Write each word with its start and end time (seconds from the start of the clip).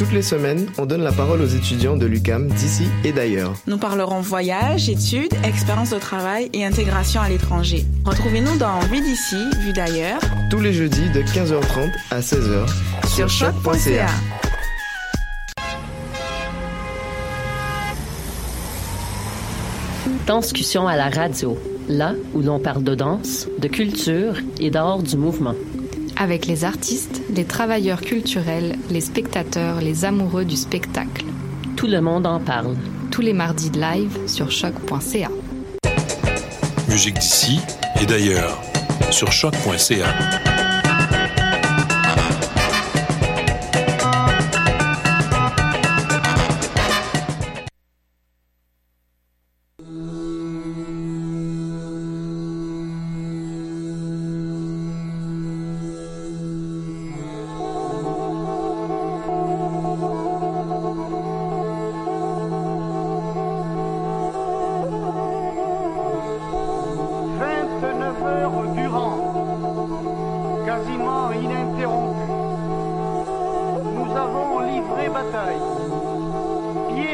Toutes 0.00 0.12
les 0.12 0.22
semaines, 0.22 0.66
on 0.78 0.86
donne 0.86 1.02
la 1.02 1.12
parole 1.12 1.42
aux 1.42 1.46
étudiants 1.46 1.94
de 1.94 2.06
l'UCAM 2.06 2.48
d'ici 2.48 2.84
et 3.04 3.12
d'ailleurs. 3.12 3.52
Nous 3.66 3.76
parlerons 3.76 4.22
voyage, 4.22 4.88
études, 4.88 5.34
expérience 5.44 5.90
de 5.90 5.98
travail 5.98 6.48
et 6.54 6.64
intégration 6.64 7.20
à 7.20 7.28
l'étranger. 7.28 7.84
Retrouvez-nous 8.06 8.56
dans 8.56 8.78
Vue 8.90 9.02
d'ici, 9.02 9.36
Vue 9.58 9.74
d'ailleurs. 9.74 10.22
Tous 10.48 10.60
les 10.60 10.72
jeudis 10.72 11.10
de 11.10 11.20
15h30 11.20 11.92
à 12.12 12.20
16h 12.20 12.66
sur 13.14 13.28
choc.ca. 13.28 14.06
Danscussion 20.26 20.88
à 20.88 20.96
la 20.96 21.10
radio, 21.10 21.58
là 21.90 22.14
où 22.32 22.40
l'on 22.40 22.58
parle 22.58 22.84
de 22.84 22.94
danse, 22.94 23.48
de 23.58 23.68
culture 23.68 24.36
et 24.60 24.70
d'art 24.70 25.02
du 25.02 25.18
mouvement 25.18 25.54
avec 26.20 26.46
les 26.46 26.64
artistes, 26.64 27.22
les 27.30 27.46
travailleurs 27.46 28.02
culturels, 28.02 28.76
les 28.90 29.00
spectateurs, 29.00 29.80
les 29.80 30.04
amoureux 30.04 30.44
du 30.44 30.54
spectacle. 30.54 31.24
Tout 31.76 31.86
le 31.86 32.02
monde 32.02 32.26
en 32.26 32.38
parle. 32.38 32.76
Tous 33.10 33.22
les 33.22 33.32
mardis 33.32 33.70
de 33.70 33.80
live 33.80 34.18
sur 34.26 34.50
choc.ca. 34.50 35.30
Musique 36.90 37.18
d'ici 37.18 37.58
et 38.02 38.06
d'ailleurs 38.06 38.60
sur 39.10 39.32
choc.ca. 39.32 40.49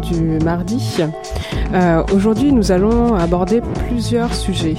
du 0.00 0.38
mardi. 0.44 0.98
Euh, 1.74 2.02
aujourd'hui, 2.12 2.52
nous 2.52 2.72
allons 2.72 3.14
aborder 3.14 3.60
plusieurs 3.88 4.34
sujets. 4.34 4.76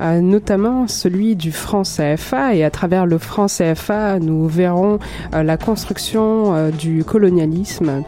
Euh, 0.00 0.20
notamment 0.20 0.86
celui 0.88 1.36
du 1.36 1.52
franc 1.52 1.82
CFA 1.82 2.54
et 2.54 2.64
à 2.64 2.70
travers 2.70 3.04
le 3.04 3.18
franc 3.18 3.46
CFA 3.46 4.18
nous 4.18 4.46
verrons 4.46 4.98
euh, 5.34 5.42
la 5.42 5.58
construction 5.58 6.54
euh, 6.54 6.70
du 6.70 7.04
colonialisme 7.04 8.02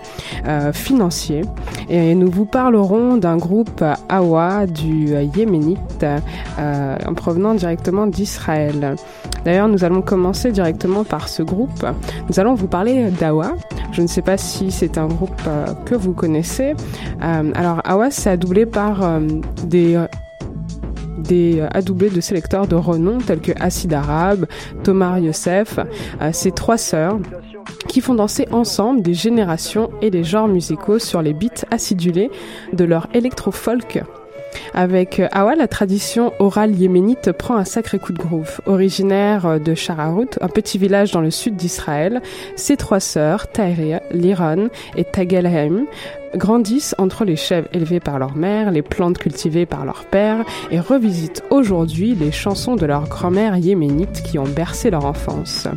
financier 0.72 1.42
et 1.88 2.14
nous 2.14 2.30
vous 2.30 2.44
parlerons 2.44 3.16
d'un 3.16 3.36
groupe 3.36 3.84
Awa 4.08 4.66
du 4.66 5.14
Yéménite 5.36 6.04
en 6.58 7.14
provenant 7.14 7.54
directement 7.54 8.06
d'Israël. 8.06 8.96
D'ailleurs, 9.44 9.68
nous 9.68 9.84
allons 9.84 10.02
commencer 10.02 10.50
directement 10.52 11.04
par 11.04 11.28
ce 11.28 11.42
groupe. 11.42 11.86
Nous 12.28 12.40
allons 12.40 12.54
vous 12.54 12.66
parler 12.66 13.10
d'Awa. 13.10 13.52
Je 13.92 14.02
ne 14.02 14.06
sais 14.06 14.22
pas 14.22 14.36
si 14.36 14.70
c'est 14.70 14.98
un 14.98 15.06
groupe 15.06 15.42
que 15.84 15.94
vous 15.94 16.12
connaissez. 16.12 16.74
alors, 17.20 17.80
Awa, 17.84 18.10
c'est 18.10 18.36
doublé 18.36 18.66
par 18.66 19.20
des 19.64 19.98
des 21.32 21.60
euh, 21.60 21.68
adoublés 21.72 22.10
de 22.10 22.20
sélecteurs 22.20 22.66
de 22.66 22.76
renom 22.76 23.18
tels 23.18 23.40
que 23.40 23.52
Acid 23.58 23.92
Arabe, 23.94 24.44
Tomar 24.84 25.18
Youssef, 25.18 25.78
euh, 25.78 26.30
ces 26.32 26.50
trois 26.52 26.76
sœurs 26.76 27.18
qui 27.88 28.02
font 28.02 28.14
danser 28.14 28.46
ensemble 28.52 29.00
des 29.00 29.14
générations 29.14 29.90
et 30.02 30.10
des 30.10 30.24
genres 30.24 30.48
musicaux 30.48 30.98
sur 30.98 31.22
les 31.22 31.32
beats 31.32 31.64
acidulés 31.70 32.30
de 32.74 32.84
leur 32.84 33.08
électro-folk 33.14 34.02
avec 34.74 35.20
euh, 35.20 35.28
Awa, 35.32 35.54
la 35.54 35.68
tradition 35.68 36.32
orale 36.38 36.74
yéménite 36.74 37.32
prend 37.32 37.56
un 37.56 37.64
sacré 37.64 37.98
coup 37.98 38.12
de 38.12 38.18
groove. 38.18 38.60
Originaire 38.66 39.60
de 39.60 39.74
Shararout, 39.74 40.38
un 40.40 40.48
petit 40.48 40.78
village 40.78 41.12
dans 41.12 41.20
le 41.20 41.30
sud 41.30 41.56
d'Israël, 41.56 42.22
ses 42.56 42.76
trois 42.76 43.00
sœurs, 43.00 43.50
Tahria, 43.50 44.02
Liran 44.10 44.68
et 44.96 45.04
Tagelheim, 45.04 45.86
grandissent 46.36 46.94
entre 46.98 47.24
les 47.24 47.36
chèvres 47.36 47.68
élevées 47.72 48.00
par 48.00 48.18
leur 48.18 48.36
mère, 48.36 48.70
les 48.70 48.82
plantes 48.82 49.18
cultivées 49.18 49.66
par 49.66 49.84
leur 49.84 50.04
père 50.04 50.44
et 50.70 50.80
revisitent 50.80 51.44
aujourd'hui 51.50 52.14
les 52.14 52.32
chansons 52.32 52.76
de 52.76 52.86
leur 52.86 53.08
grand-mère 53.08 53.56
yéménite 53.56 54.22
qui 54.22 54.38
ont 54.38 54.44
bercé 54.44 54.90
leur 54.90 55.04
enfance. 55.04 55.68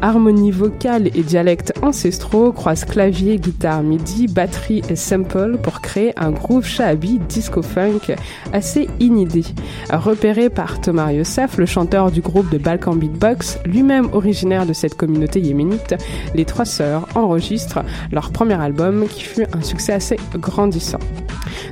Harmonie 0.00 0.50
vocale 0.50 1.08
et 1.14 1.22
dialectes 1.22 1.72
ancestraux 1.82 2.52
croisent 2.52 2.86
clavier, 2.86 3.36
guitare 3.36 3.82
MIDI, 3.82 4.26
batterie 4.26 4.82
et 4.88 4.96
sample 4.96 5.58
pour 5.62 5.80
créer 5.80 6.12
un 6.18 6.30
groove 6.32 6.66
shahabi 6.66 7.20
disco-funk 7.28 8.16
assez 8.52 8.88
inédit. 9.00 9.54
Repéré 9.90 10.50
par 10.50 10.80
Thomas 10.80 11.12
Youssef, 11.12 11.56
le 11.58 11.66
chanteur 11.66 12.10
du 12.10 12.20
groupe 12.20 12.50
de 12.50 12.58
Balkan 12.58 12.96
Beatbox, 12.96 13.60
lui-même 13.64 14.08
originaire 14.12 14.66
de 14.66 14.72
cette 14.72 14.96
communauté 14.96 15.40
yéménite, 15.40 15.94
les 16.34 16.44
trois 16.44 16.64
sœurs 16.64 17.06
enregistrent 17.14 17.84
leur 18.10 18.32
premier 18.32 18.60
album 18.60 19.06
qui 19.08 19.22
fut 19.22 19.46
un 19.52 19.62
succès 19.62 19.92
assez 19.92 20.16
grandissant. 20.34 21.00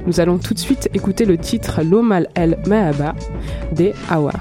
Nous 0.07 0.21
allons 0.21 0.39
tout 0.39 0.55
de 0.55 0.59
suite 0.59 0.89
écouter 0.95 1.25
le 1.25 1.37
titre 1.37 1.83
L'Omal 1.83 2.29
El 2.35 2.59
Mahaba 2.67 3.15
des 3.73 3.93
Awa. 4.09 4.33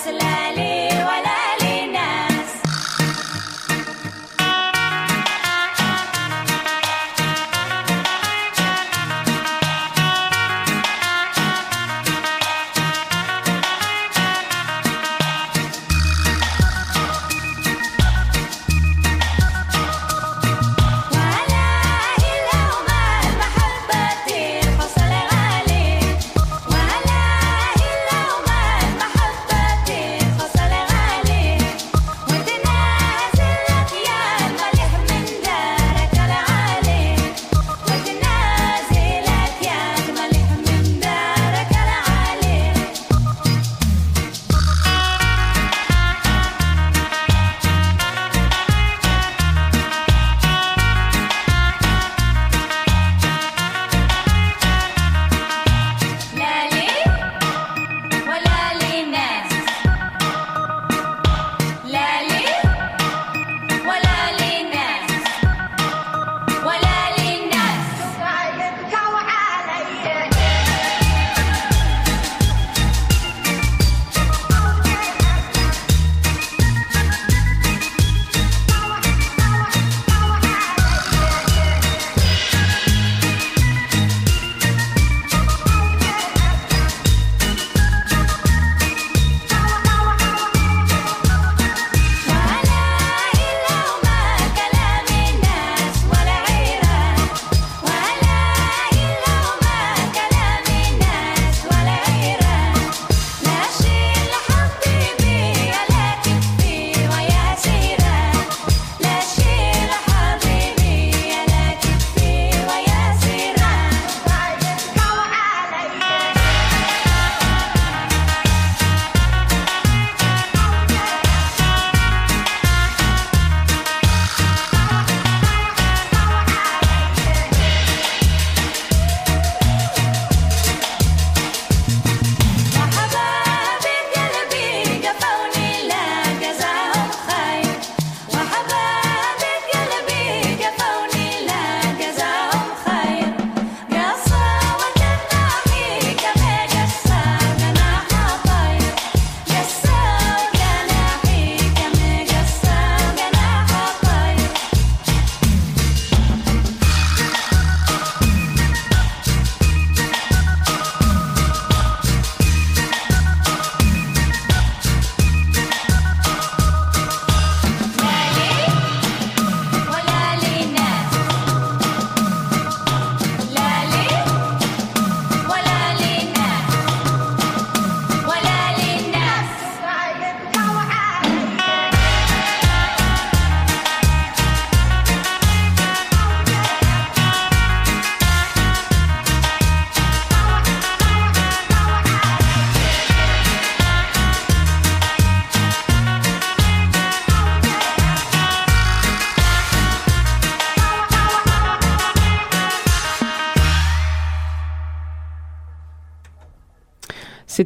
Salali. 0.00 0.69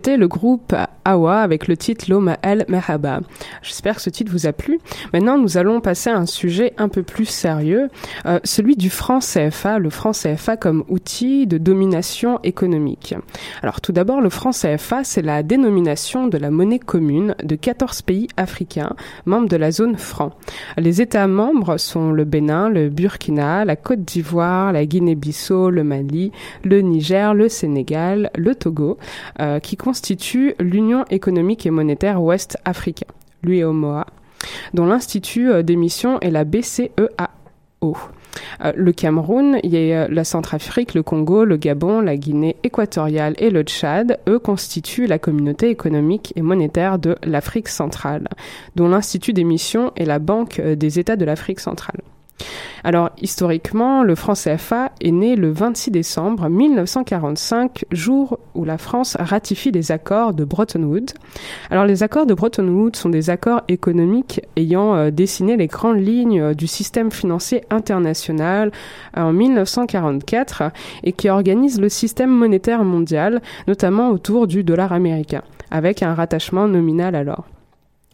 Le 0.06 0.28
groupe 0.28 0.74
Awa 1.06 1.40
avec 1.40 1.66
le 1.66 1.78
titre 1.78 2.06
Loma 2.10 2.36
El 2.42 2.66
Merhaba. 2.68 3.20
J'espère 3.62 3.96
que 3.96 4.02
ce 4.02 4.10
titre 4.10 4.30
vous 4.30 4.46
a 4.46 4.52
plu. 4.52 4.78
Maintenant, 5.14 5.38
nous 5.38 5.56
allons 5.56 5.80
passer 5.80 6.10
à 6.10 6.16
un 6.16 6.26
sujet 6.26 6.74
un 6.76 6.90
peu 6.90 7.02
plus 7.02 7.24
sérieux, 7.24 7.88
euh, 8.26 8.38
celui 8.44 8.76
du 8.76 8.90
franc 8.90 9.20
CFA, 9.20 9.78
le 9.78 9.88
franc 9.88 10.12
CFA 10.12 10.58
comme 10.58 10.84
outil 10.88 11.46
de 11.46 11.56
domination 11.56 12.38
économique. 12.42 13.14
Alors 13.62 13.80
tout 13.80 13.92
d'abord, 13.92 14.20
le 14.20 14.28
franc 14.28 14.50
CFA, 14.50 15.04
c'est 15.04 15.22
la 15.22 15.42
dénomination 15.42 16.26
de 16.26 16.36
la 16.36 16.50
monnaie 16.50 16.78
commune 16.78 17.34
de 17.42 17.56
14 17.56 18.02
pays 18.02 18.28
africains 18.36 18.94
membres 19.24 19.48
de 19.48 19.56
la 19.56 19.70
zone 19.70 19.96
franc. 19.96 20.32
Les 20.76 21.00
États 21.00 21.26
membres 21.26 21.78
sont 21.78 22.12
le 22.12 22.24
Bénin, 22.24 22.68
le 22.68 22.90
Burkina, 22.90 23.64
la 23.64 23.76
Côte 23.76 24.04
d'Ivoire, 24.04 24.72
la 24.72 24.84
Guinée-Bissau, 24.84 25.70
le 25.70 25.82
Mali, 25.82 26.30
le 26.62 26.82
Niger, 26.82 27.32
le 27.32 27.48
Sénégal, 27.48 28.30
le 28.36 28.54
Togo, 28.54 28.98
euh, 29.40 29.58
qui 29.60 29.76
constituent 29.76 29.93
l'Union 30.60 31.04
économique 31.10 31.66
et 31.66 31.70
monétaire 31.70 32.22
ouest 32.22 32.56
africain, 32.64 33.06
l'UEMOA, 33.42 34.06
dont 34.72 34.86
l'institut 34.86 35.50
euh, 35.50 35.62
d'émission 35.62 36.20
est 36.20 36.30
la 36.30 36.44
BCEAO. 36.44 37.96
Euh, 38.64 38.72
le 38.74 38.92
Cameroun, 38.92 39.56
a 39.56 40.08
la 40.08 40.24
Centrafrique, 40.24 40.94
le 40.94 41.02
Congo, 41.02 41.44
le 41.44 41.56
Gabon, 41.56 42.00
la 42.00 42.16
Guinée 42.16 42.56
équatoriale 42.62 43.34
et 43.38 43.50
le 43.50 43.62
Tchad, 43.62 44.18
eux 44.28 44.38
constituent 44.38 45.06
la 45.06 45.18
communauté 45.18 45.70
économique 45.70 46.32
et 46.36 46.42
monétaire 46.42 46.98
de 46.98 47.16
l'Afrique 47.24 47.68
centrale, 47.68 48.28
dont 48.76 48.88
l'Institut 48.88 49.32
d'émission 49.32 49.92
est 49.96 50.04
la 50.04 50.18
Banque 50.18 50.60
des 50.60 50.98
États 50.98 51.16
de 51.16 51.24
l'Afrique 51.24 51.60
centrale. 51.60 52.00
Alors, 52.84 53.10
historiquement, 53.22 54.02
le 54.02 54.14
franc 54.14 54.34
CFA 54.34 54.92
est 55.00 55.10
né 55.10 55.36
le 55.36 55.50
26 55.50 55.90
décembre 55.90 56.50
1945, 56.50 57.86
jour 57.90 58.38
où 58.54 58.64
la 58.66 58.76
France 58.76 59.16
ratifie 59.18 59.70
les 59.70 59.90
accords 59.90 60.34
de 60.34 60.44
Bretton 60.44 60.82
Woods. 60.82 61.14
Alors, 61.70 61.86
les 61.86 62.02
accords 62.02 62.26
de 62.26 62.34
Bretton 62.34 62.68
Woods 62.68 62.96
sont 62.96 63.08
des 63.08 63.30
accords 63.30 63.62
économiques 63.68 64.42
ayant 64.56 64.94
euh, 64.94 65.10
dessiné 65.10 65.56
les 65.56 65.66
grandes 65.66 66.04
lignes 66.04 66.40
euh, 66.40 66.54
du 66.54 66.66
système 66.66 67.10
financier 67.10 67.64
international 67.70 68.70
euh, 69.16 69.22
en 69.22 69.32
1944 69.32 70.64
et 71.04 71.12
qui 71.12 71.30
organisent 71.30 71.80
le 71.80 71.88
système 71.88 72.30
monétaire 72.30 72.84
mondial, 72.84 73.40
notamment 73.66 74.10
autour 74.10 74.46
du 74.46 74.62
dollar 74.62 74.92
américain, 74.92 75.42
avec 75.70 76.02
un 76.02 76.12
rattachement 76.12 76.68
nominal 76.68 77.14
alors. 77.14 77.46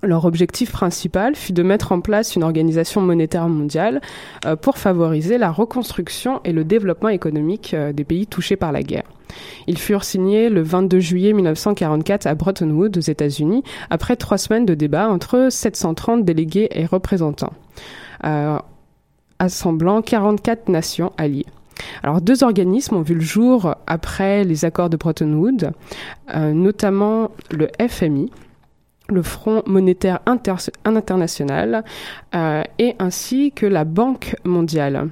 Leur 0.03 0.25
objectif 0.25 0.73
principal 0.73 1.35
fut 1.35 1.53
de 1.53 1.63
mettre 1.63 1.93
en 1.93 2.01
place 2.01 2.35
une 2.35 2.43
organisation 2.43 3.03
monétaire 3.03 3.49
mondiale 3.49 4.01
euh, 4.47 4.57
pour 4.57 4.79
favoriser 4.79 5.37
la 5.37 5.51
reconstruction 5.51 6.41
et 6.45 6.53
le 6.53 6.65
développement 6.65 7.11
économique 7.11 7.75
euh, 7.75 7.93
des 7.93 8.05
pays 8.05 8.27
touchés 8.27 8.57
par 8.57 8.73
la 8.73 8.83
guerre. 8.83 9.05
Ils 9.67 9.77
furent 9.77 10.05
signés 10.05 10.49
le 10.49 10.63
22 10.63 11.01
juillet 11.01 11.33
1944 11.35 12.27
à 12.27 12.35
Bretton 12.35 12.71
Woods 12.71 12.97
aux 12.97 13.01
États-Unis 13.01 13.63
après 13.91 14.17
trois 14.17 14.39
semaines 14.39 14.65
de 14.65 14.75
débats 14.75 15.09
entre 15.09 15.49
730 15.51 16.25
délégués 16.25 16.69
et 16.73 16.87
représentants, 16.87 17.53
euh, 18.25 18.59
assemblant 19.39 20.01
44 20.01 20.71
nations 20.71 21.13
alliées. 21.19 21.47
Alors 22.03 22.23
deux 22.23 22.43
organismes 22.43 22.97
ont 22.97 23.03
vu 23.03 23.15
le 23.15 23.21
jour 23.21 23.75
après 23.87 24.45
les 24.45 24.65
accords 24.65 24.91
de 24.91 24.97
Bretton 24.97 25.33
Woods, 25.33 25.71
notamment 26.53 27.31
le 27.51 27.69
FMI, 27.81 28.31
le 29.11 29.23
Front 29.23 29.63
monétaire 29.67 30.21
international 30.85 31.85
euh, 32.35 32.63
et 32.79 32.95
ainsi 32.99 33.53
que 33.53 33.67
la 33.67 33.85
Banque 33.85 34.37
mondiale. 34.45 35.09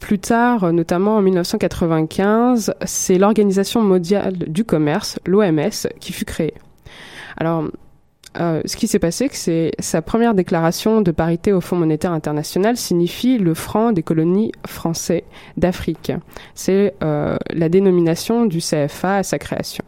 Plus 0.00 0.18
tard, 0.18 0.72
notamment 0.72 1.16
en 1.16 1.22
1995, 1.22 2.74
c'est 2.84 3.18
l'Organisation 3.18 3.82
mondiale 3.82 4.36
du 4.48 4.64
commerce, 4.64 5.18
l'OMS, 5.26 5.88
qui 6.00 6.12
fut 6.12 6.24
créée. 6.24 6.54
Alors, 7.36 7.64
euh, 8.38 8.62
ce 8.64 8.76
qui 8.76 8.86
s'est 8.86 9.00
passé, 9.00 9.28
c'est 9.32 9.72
sa 9.80 10.02
première 10.02 10.34
déclaration 10.34 11.00
de 11.00 11.10
parité 11.10 11.52
au 11.52 11.60
Fonds 11.60 11.76
monétaire 11.76 12.12
international 12.12 12.76
signifie 12.76 13.38
le 13.38 13.54
franc 13.54 13.92
des 13.92 14.02
colonies 14.02 14.52
français 14.66 15.24
d'Afrique. 15.56 16.12
C'est 16.54 16.94
euh, 17.02 17.36
la 17.50 17.68
dénomination 17.68 18.46
du 18.46 18.58
CFA 18.58 19.16
à 19.16 19.22
sa 19.24 19.38
création. 19.38 19.84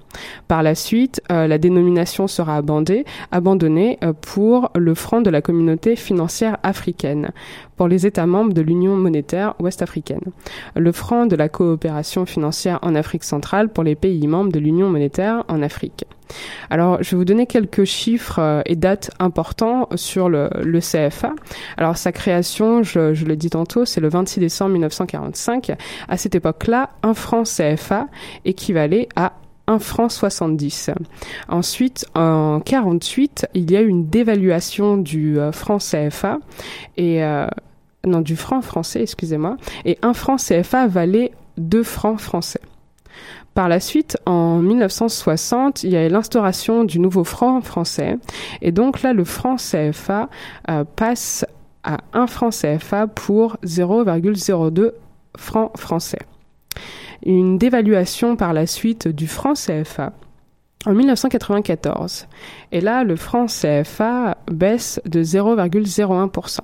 Par 0.49 0.63
la 0.63 0.75
suite, 0.75 1.23
euh, 1.31 1.47
la 1.47 1.59
dénomination 1.59 2.27
sera 2.27 2.57
abandonnée, 2.57 3.05
abandonnée 3.31 3.99
pour 4.21 4.71
le 4.75 4.95
franc 4.95 5.21
de 5.21 5.31
la 5.31 5.41
communauté 5.41 5.95
financière 5.95 6.59
africaine 6.63 7.31
pour 7.83 7.89
les 7.89 8.07
États 8.07 8.27
membres 8.27 8.53
de 8.53 8.63
l'Union 8.63 8.95
monétaire 8.95 9.57
ouest-africaine, 9.59 10.23
le 10.77 10.93
franc 10.93 11.27
de 11.27 11.35
la 11.35 11.49
coopération 11.49 12.27
financière 12.27 12.79
en 12.83 12.95
Afrique 12.95 13.25
centrale 13.25 13.71
pour 13.71 13.83
les 13.83 13.97
pays 13.97 14.25
membres 14.29 14.53
de 14.53 14.61
l'Union 14.61 14.89
monétaire 14.89 15.43
en 15.49 15.63
Afrique. 15.63 16.05
Alors, 16.71 17.03
je 17.03 17.11
vais 17.11 17.17
vous 17.17 17.25
donner 17.25 17.49
quelques 17.49 17.83
chiffres 17.83 18.39
euh, 18.39 18.63
et 18.67 18.77
dates 18.77 19.11
importants 19.19 19.89
sur 19.97 20.29
le, 20.29 20.49
CFA. 20.79 21.33
Alors, 21.77 21.97
sa 21.97 22.13
création, 22.13 22.85
je, 22.85 23.15
je 23.15 23.27
l'ai 23.27 23.35
dit 23.35 23.51
tantôt, 23.51 23.85
c'est 23.85 24.01
le 24.01 24.09
26 24.09 24.39
décembre 24.39 24.71
1945. 24.75 25.73
À 26.09 26.17
cette 26.17 26.37
époque-là, 26.37 26.91
un 27.03 27.15
franc 27.15 27.43
CFA 27.43 28.07
équivalait 28.45 29.09
à 29.17 29.33
1 29.67 29.79
franc 29.79 30.09
70. 30.09 30.91
Ensuite, 31.49 32.07
en 32.15 32.61
48, 32.61 33.47
il 33.55 33.71
y 33.71 33.77
a 33.77 33.81
eu 33.81 33.89
une 33.89 34.09
dévaluation 34.09 34.97
du 34.97 35.39
euh, 35.39 35.53
franc 35.53 35.79
CFA 35.79 36.39
et 36.97 37.23
euh, 37.25 37.47
non 38.05 38.21
du 38.21 38.37
franc 38.37 38.63
français, 38.63 39.03
excusez-moi, 39.03 39.57
et 39.85 39.99
un 40.03 40.15
franc 40.15 40.37
CFA 40.37 40.87
valait 40.87 41.33
2 41.59 41.83
francs 41.83 42.21
français. 42.21 42.61
Par 43.55 43.69
la 43.69 43.81
suite, 43.81 44.17
en 44.25 44.59
1960, 44.59 45.83
il 45.83 45.91
y 45.91 45.97
a 45.97 46.09
l'instauration 46.09 46.85
du 46.85 46.99
nouveau 46.99 47.23
franc 47.23 47.61
français. 47.61 48.17
Et 48.63 48.73
donc 48.73 49.03
là, 49.03 49.13
le 49.13 49.25
franc 49.25 49.57
CFA 49.57 50.31
euh, 50.71 50.85
passe 50.97 51.45
à 51.85 51.99
1 52.15 52.27
franc 52.27 52.49
CFA 52.49 53.07
pour 53.09 53.59
0,02 53.65 54.93
francs 55.37 55.77
français. 55.77 56.21
Une 57.25 57.59
dévaluation 57.59 58.37
par 58.37 58.55
la 58.55 58.67
suite 58.67 59.07
du 59.07 59.29
franc 59.29 59.53
CFA 59.53 60.13
en 60.87 60.95
1994. 60.95 62.27
Et 62.73 62.81
là, 62.81 63.05
le 63.05 63.17
franc 63.17 63.47
CFA 63.47 64.39
baisse 64.51 65.01
de 65.05 65.23
0,01%. 65.23 66.61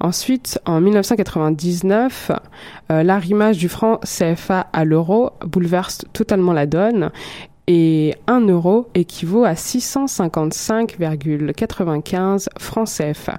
Ensuite, 0.00 0.58
en 0.64 0.80
1999, 0.80 2.30
euh, 2.90 3.02
l'arrimage 3.02 3.58
du 3.58 3.68
franc 3.68 4.00
CFA 4.04 4.68
à 4.72 4.84
l'euro 4.84 5.32
bouleverse 5.44 6.04
totalement 6.12 6.52
la 6.52 6.66
donne 6.66 7.10
et 7.66 8.14
1 8.26 8.48
euro 8.48 8.88
équivaut 8.94 9.44
à 9.44 9.54
655,95 9.54 12.48
francs 12.58 12.88
CFA 12.88 13.38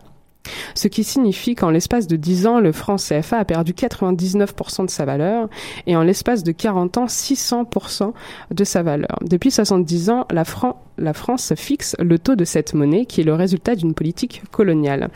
ce 0.75 0.88
qui 0.88 1.03
signifie 1.03 1.55
qu'en 1.55 1.69
l'espace 1.69 2.08
de 2.08 2.15
10 2.15 2.48
ans, 2.48 2.60
le 2.60 2.72
franc 2.72 2.96
CFA 2.96 3.38
a 3.39 3.46
perdu 3.46 3.74
99% 3.74 4.86
de 4.86 4.89
sa 4.89 5.05
valeur 5.05 5.50
et 5.88 5.96
en 5.96 6.03
l'espace 6.03 6.43
de 6.43 6.51
40 6.51 6.98
ans, 6.98 7.05
600% 7.05 8.13
de 8.51 8.63
sa 8.63 8.84
valeur. 8.84 9.17
Depuis 9.22 9.51
70 9.51 10.10
ans, 10.10 10.25
la, 10.31 10.43
France 11.13 11.53
fixe 11.55 11.96
le 12.00 12.19
taux 12.19 12.36
de 12.36 12.46
cette 12.46 12.74
monnaie 12.74 13.05
qui 13.05 13.22
est 13.22 13.24
le 13.24 13.34
résultat 13.34 13.75
d'une 13.75 13.93
politique 13.93 14.43
coloniale. 14.51 15.10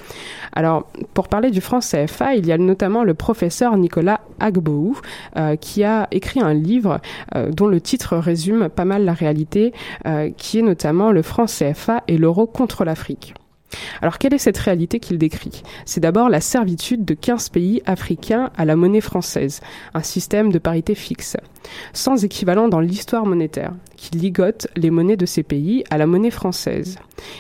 Alors, 0.53 0.87
pour 1.13 1.27
parler 1.27 1.51
du 1.51 1.61
franc 1.61 1.79
CFA, 1.79 2.35
il 2.35 2.45
y 2.45 2.51
a 2.51 2.57
notamment 2.57 3.03
le 3.03 3.13
professeur 3.13 3.77
Nicolas 3.77 4.21
Agboou 4.39 4.97
euh, 5.37 5.55
qui 5.55 5.83
a 5.83 6.07
écrit 6.11 6.41
un 6.41 6.53
livre 6.53 6.99
euh, 7.35 7.51
dont 7.51 7.67
le 7.67 7.81
titre 7.81 8.17
résume 8.17 8.69
pas 8.69 8.85
mal 8.85 9.05
la 9.05 9.13
réalité, 9.13 9.73
euh, 10.05 10.29
qui 10.35 10.59
est 10.59 10.63
notamment 10.63 11.11
le 11.11 11.21
franc 11.21 11.45
CFA 11.45 12.03
et 12.07 12.17
l'euro 12.17 12.47
contre 12.47 12.83
l'Afrique. 12.83 13.33
Alors 14.01 14.17
quelle 14.17 14.33
est 14.33 14.39
cette 14.39 14.57
réalité 14.57 14.99
qu'il 14.99 15.17
décrit? 15.17 15.63
C'est 15.85 16.01
d'abord 16.01 16.29
la 16.29 16.41
servitude 16.41 17.05
de 17.05 17.13
15 17.13 17.49
pays 17.49 17.81
africains 17.85 18.51
à 18.57 18.65
la 18.65 18.75
monnaie 18.75 19.01
française, 19.01 19.61
un 19.93 20.03
système 20.03 20.51
de 20.51 20.59
parité 20.59 20.95
fixe, 20.95 21.37
sans 21.93 22.23
équivalent 22.23 22.67
dans 22.67 22.79
l'histoire 22.79 23.25
monétaire, 23.25 23.73
qui 23.95 24.17
ligote 24.17 24.67
les 24.75 24.89
monnaies 24.89 25.17
de 25.17 25.25
ces 25.25 25.43
pays 25.43 25.83
à 25.89 25.97
la 25.97 26.07
monnaie 26.07 26.31
française. 26.31 26.97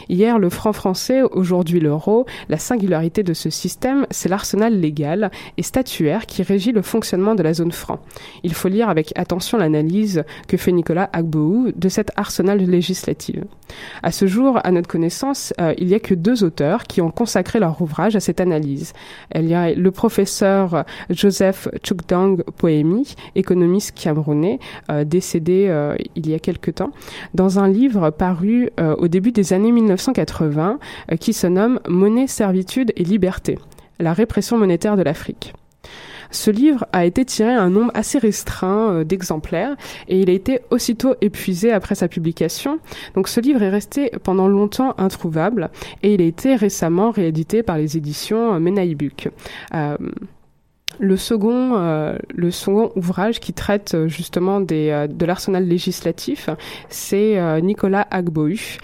Hier 0.09 0.39
le 0.39 0.49
franc 0.49 0.73
français, 0.73 1.21
aujourd'hui 1.21 1.79
l'euro, 1.79 2.25
la 2.49 2.57
singularité 2.57 3.23
de 3.23 3.33
ce 3.33 3.49
système, 3.49 4.05
c'est 4.11 4.29
l'arsenal 4.29 4.79
légal 4.79 5.31
et 5.57 5.63
statuaire 5.63 6.25
qui 6.25 6.43
régit 6.43 6.71
le 6.71 6.81
fonctionnement 6.81 7.35
de 7.35 7.43
la 7.43 7.53
zone 7.53 7.71
franc. 7.71 7.99
Il 8.43 8.53
faut 8.53 8.69
lire 8.69 8.89
avec 8.89 9.11
attention 9.15 9.57
l'analyse 9.57 10.23
que 10.47 10.57
fait 10.57 10.71
Nicolas 10.71 11.09
Agboou 11.11 11.71
de 11.75 11.89
cet 11.89 12.11
arsenal 12.15 12.59
législatif. 12.59 13.37
À 14.01 14.11
ce 14.11 14.27
jour, 14.27 14.59
à 14.63 14.71
notre 14.71 14.87
connaissance, 14.87 15.53
euh, 15.59 15.73
il 15.77 15.87
n'y 15.87 15.95
a 15.95 15.99
que 15.99 16.13
deux 16.23 16.43
auteurs 16.43 16.83
qui 16.83 17.01
ont 17.01 17.11
consacré 17.11 17.59
leur 17.59 17.81
ouvrage 17.81 18.15
à 18.15 18.19
cette 18.19 18.41
analyse. 18.41 18.93
Il 19.35 19.45
y 19.45 19.53
a 19.53 19.73
le 19.73 19.91
professeur 19.91 20.85
Joseph 21.09 21.67
Chukdang 21.83 22.37
Poemi, 22.57 23.15
économiste 23.35 23.93
camerounais, 23.95 24.59
euh, 24.89 25.03
décédé 25.03 25.67
euh, 25.67 25.95
il 26.15 26.29
y 26.29 26.33
a 26.33 26.39
quelque 26.39 26.71
temps, 26.71 26.91
dans 27.33 27.59
un 27.59 27.67
livre 27.67 28.09
paru 28.09 28.69
au 28.97 29.07
début 29.07 29.31
des 29.31 29.53
années 29.53 29.71
1980 29.71 30.79
qui 31.19 31.33
se 31.33 31.47
nomme 31.47 31.79
Monnaie, 31.87 32.27
servitude 32.27 32.93
et 32.95 33.03
liberté, 33.03 33.59
la 33.99 34.13
répression 34.13 34.57
monétaire 34.57 34.95
de 34.95 35.03
l'Afrique. 35.03 35.53
Ce 36.33 36.51
livre 36.51 36.85
a 36.91 37.05
été 37.05 37.23
tiré 37.23 37.51
un 37.51 37.69
nombre 37.69 37.91
assez 37.93 38.17
restreint 38.17 39.03
d'exemplaires 39.03 39.77
et 40.07 40.19
il 40.19 40.29
a 40.29 40.33
été 40.33 40.59
aussitôt 40.71 41.15
épuisé 41.21 41.71
après 41.71 41.95
sa 41.95 42.07
publication. 42.07 42.79
Donc 43.15 43.27
ce 43.27 43.39
livre 43.39 43.61
est 43.61 43.69
resté 43.69 44.11
pendant 44.23 44.47
longtemps 44.47 44.95
introuvable 44.97 45.69
et 46.01 46.15
il 46.15 46.21
a 46.21 46.25
été 46.25 46.55
récemment 46.55 47.11
réédité 47.11 47.63
par 47.63 47.77
les 47.77 47.97
éditions 47.97 48.59
Menaïbuk. 48.59 49.29
Euh, 49.75 49.95
le 51.03 51.17
second, 51.17 51.75
euh, 51.75 52.17
le 52.33 52.49
second 52.49 52.91
ouvrage 52.95 53.41
qui 53.41 53.51
traite 53.51 53.93
euh, 53.93 54.07
justement 54.07 54.63
euh, 54.71 55.07
de 55.07 55.25
l'arsenal 55.25 55.67
législatif, 55.67 56.49
c'est 56.89 57.61
Nicolas 57.61 58.07
Agbohu, 58.09 58.77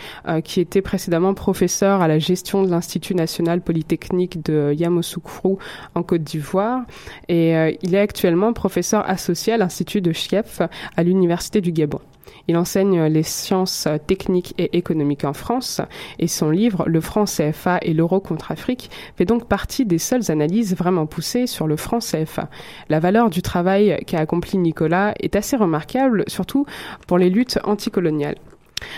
qui 0.43 0.59
était 0.59 0.81
précédemment 0.81 1.33
professeur 1.33 2.01
à 2.01 2.07
la 2.07 2.19
gestion 2.19 2.63
de 2.63 2.69
l'Institut 2.69 3.15
national 3.15 3.61
polytechnique 3.61 4.43
de 4.43 4.73
Yamoussoukro 4.73 5.59
en 5.95 6.03
Côte 6.03 6.23
d'Ivoire, 6.23 6.81
et 7.27 7.77
il 7.81 7.95
est 7.95 7.99
actuellement 7.99 8.53
professeur 8.53 9.09
associé 9.09 9.53
à 9.53 9.57
l'Institut 9.57 10.01
de 10.01 10.11
Chief 10.11 10.61
à 10.97 11.03
l'Université 11.03 11.61
du 11.61 11.71
Gabon. 11.71 12.01
Il 12.47 12.57
enseigne 12.57 13.03
les 13.03 13.23
sciences 13.23 13.87
techniques 14.07 14.53
et 14.57 14.77
économiques 14.77 15.25
en 15.25 15.33
France 15.33 15.81
et 16.17 16.27
son 16.27 16.49
livre 16.49 16.83
Le 16.87 17.01
franc 17.01 17.25
CFA 17.25 17.79
et 17.81 17.93
l'euro 17.93 18.19
contre 18.19 18.51
Afrique 18.51 18.89
fait 19.15 19.25
donc 19.25 19.47
partie 19.47 19.85
des 19.85 19.97
seules 19.97 20.31
analyses 20.31 20.75
vraiment 20.75 21.05
poussées 21.05 21.47
sur 21.47 21.67
le 21.67 21.75
franc 21.75 21.99
CFA. 21.99 22.49
La 22.89 22.99
valeur 22.99 23.29
du 23.29 23.41
travail 23.41 24.03
qu'a 24.05 24.19
accompli 24.19 24.57
Nicolas 24.57 25.13
est 25.19 25.35
assez 25.35 25.55
remarquable, 25.55 26.23
surtout 26.27 26.65
pour 27.07 27.17
les 27.17 27.29
luttes 27.29 27.59
anticoloniales. 27.63 28.37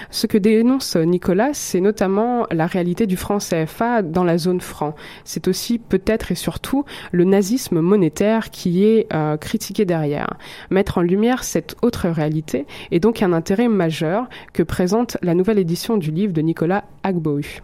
Ce 0.09 0.27
que 0.27 0.37
dénonce 0.37 0.95
Nicolas, 0.95 1.51
c'est 1.53 1.81
notamment 1.81 2.45
la 2.51 2.67
réalité 2.67 3.07
du 3.07 3.17
franc 3.17 3.37
CFA 3.39 4.01
dans 4.01 4.23
la 4.23 4.37
zone 4.37 4.61
franc. 4.61 4.95
C'est 5.23 5.47
aussi 5.47 5.79
peut-être 5.79 6.31
et 6.31 6.35
surtout 6.35 6.85
le 7.11 7.23
nazisme 7.23 7.79
monétaire 7.79 8.49
qui 8.49 8.85
est 8.85 9.07
euh, 9.13 9.37
critiqué 9.37 9.85
derrière. 9.85 10.37
Mettre 10.69 10.97
en 10.97 11.01
lumière 11.01 11.43
cette 11.43 11.75
autre 11.81 12.09
réalité 12.09 12.65
est 12.91 12.99
donc 12.99 13.21
un 13.21 13.33
intérêt 13.33 13.67
majeur 13.67 14.27
que 14.53 14.63
présente 14.63 15.17
la 15.21 15.33
nouvelle 15.33 15.59
édition 15.59 15.97
du 15.97 16.11
livre 16.11 16.33
de 16.33 16.41
Nicolas 16.41 16.83
Agbohu. 17.03 17.61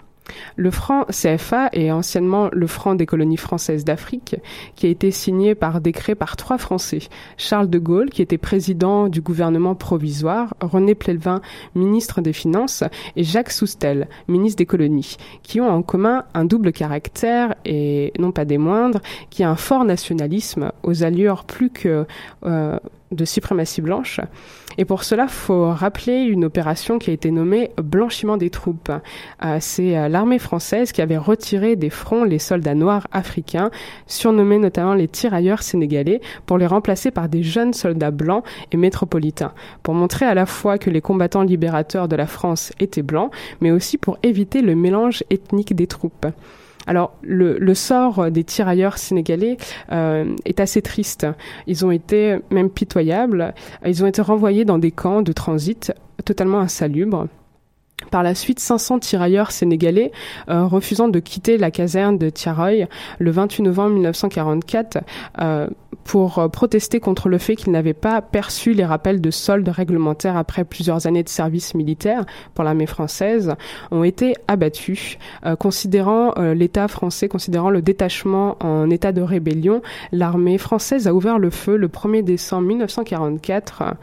Le 0.55 0.71
franc 0.71 1.05
CFA 1.05 1.69
est 1.73 1.91
anciennement 1.91 2.49
le 2.51 2.67
franc 2.67 2.95
des 2.95 3.05
colonies 3.05 3.37
françaises 3.37 3.85
d'Afrique, 3.85 4.35
qui 4.75 4.87
a 4.87 4.89
été 4.89 5.11
signé 5.11 5.55
par 5.55 5.81
décret 5.81 6.15
par 6.15 6.35
trois 6.35 6.57
Français. 6.57 6.99
Charles 7.37 7.69
de 7.69 7.79
Gaulle, 7.79 8.09
qui 8.09 8.21
était 8.21 8.37
président 8.37 9.07
du 9.07 9.21
gouvernement 9.21 9.75
provisoire, 9.75 10.53
René 10.61 10.95
Plélevin, 10.95 11.41
ministre 11.75 12.21
des 12.21 12.33
Finances, 12.33 12.83
et 13.15 13.23
Jacques 13.23 13.51
Soustel, 13.51 14.07
ministre 14.27 14.57
des 14.57 14.65
colonies, 14.65 15.17
qui 15.43 15.61
ont 15.61 15.69
en 15.69 15.81
commun 15.81 16.25
un 16.33 16.45
double 16.45 16.71
caractère, 16.71 17.55
et 17.65 18.13
non 18.19 18.31
pas 18.31 18.45
des 18.45 18.57
moindres, 18.57 19.01
qui 19.29 19.43
a 19.43 19.49
un 19.49 19.55
fort 19.55 19.85
nationalisme 19.85 20.71
aux 20.83 21.03
allures 21.03 21.43
plus 21.43 21.69
que 21.69 22.05
euh, 22.45 22.79
de 23.11 23.25
suprématie 23.25 23.81
blanche. 23.81 24.19
Et 24.77 24.85
pour 24.85 25.03
cela, 25.03 25.27
faut 25.27 25.71
rappeler 25.71 26.21
une 26.23 26.45
opération 26.45 26.99
qui 26.99 27.09
a 27.09 27.13
été 27.13 27.31
nommée 27.31 27.71
blanchiment 27.81 28.37
des 28.37 28.49
troupes. 28.49 28.91
Euh, 29.43 29.57
c'est 29.59 29.97
euh, 29.97 30.07
l'armée 30.07 30.37
française 30.39 30.91
qui 30.91 31.01
avait 31.01 31.17
retiré 31.17 31.75
des 31.75 31.89
fronts 31.89 32.23
les 32.23 32.39
soldats 32.39 32.75
noirs 32.75 33.07
africains, 33.11 33.71
surnommés 34.05 34.59
notamment 34.59 34.93
les 34.93 35.07
tirailleurs 35.07 35.63
sénégalais, 35.63 36.21
pour 36.45 36.57
les 36.57 36.67
remplacer 36.67 37.09
par 37.09 37.27
des 37.27 37.41
jeunes 37.41 37.73
soldats 37.73 38.11
blancs 38.11 38.43
et 38.71 38.77
métropolitains, 38.77 39.53
pour 39.81 39.95
montrer 39.95 40.25
à 40.25 40.35
la 40.35 40.45
fois 40.45 40.77
que 40.77 40.89
les 40.89 41.01
combattants 41.01 41.43
libérateurs 41.43 42.07
de 42.07 42.15
la 42.15 42.27
France 42.27 42.71
étaient 42.79 43.01
blancs, 43.01 43.31
mais 43.61 43.71
aussi 43.71 43.97
pour 43.97 44.19
éviter 44.21 44.61
le 44.61 44.75
mélange 44.75 45.23
ethnique 45.31 45.75
des 45.75 45.87
troupes. 45.87 46.27
Alors 46.87 47.13
le, 47.21 47.57
le, 47.59 47.73
sort 47.75 48.31
des 48.31 48.43
tirailleurs 48.43 48.97
sénégalais 48.97 49.57
euh, 49.91 50.33
est 50.45 50.59
assez 50.59 50.81
triste. 50.81 51.27
Ils 51.67 51.85
ont 51.85 51.91
été 51.91 52.37
même 52.49 52.69
pitoyables. 52.69 53.53
Ils 53.85 54.03
ont 54.03 54.07
été 54.07 54.21
renvoyés 54.21 54.65
dans 54.65 54.79
des 54.79 54.91
camps 54.91 55.21
de 55.21 55.33
transit 55.33 55.93
totalement 56.25 56.59
insalubres. 56.59 57.27
Par 58.11 58.21
la 58.21 58.35
suite, 58.35 58.59
500 58.59 58.99
tirailleurs 58.99 59.51
sénégalais, 59.51 60.11
euh, 60.49 60.65
refusant 60.65 61.07
de 61.07 61.19
quitter 61.19 61.57
la 61.57 61.71
caserne 61.71 62.19
de 62.19 62.29
Tiaroy 62.29 62.87
le 63.17 63.31
28 63.31 63.63
novembre 63.63 63.95
1944 63.95 64.99
euh, 65.41 65.67
pour 66.03 66.37
euh, 66.37 66.47
protester 66.47 66.99
contre 66.99 67.27
le 67.27 67.39
fait 67.39 67.55
qu'ils 67.55 67.71
n'avaient 67.71 67.95
pas 67.95 68.21
perçu 68.21 68.73
les 68.73 68.85
rappels 68.85 69.19
de 69.19 69.31
soldes 69.31 69.67
réglementaires 69.67 70.37
après 70.37 70.63
plusieurs 70.63 71.07
années 71.07 71.23
de 71.23 71.29
service 71.29 71.73
militaire 71.73 72.25
pour 72.53 72.63
l'armée 72.63 72.85
française, 72.85 73.55
ont 73.89 74.03
été 74.03 74.35
abattus. 74.47 75.17
considérant 75.59 76.33
l'État 76.53 76.87
français, 76.87 77.27
considérant 77.27 77.69
le 77.69 77.81
détachement 77.81 78.57
en 78.61 78.89
état 78.89 79.11
de 79.11 79.21
rébellion, 79.21 79.81
l'armée 80.11 80.57
française 80.57 81.07
a 81.07 81.13
ouvert 81.13 81.39
le 81.39 81.49
feu 81.49 81.75
le 81.75 81.87
1er 81.87 82.23
décembre 82.23 82.67
1944, 82.67 83.95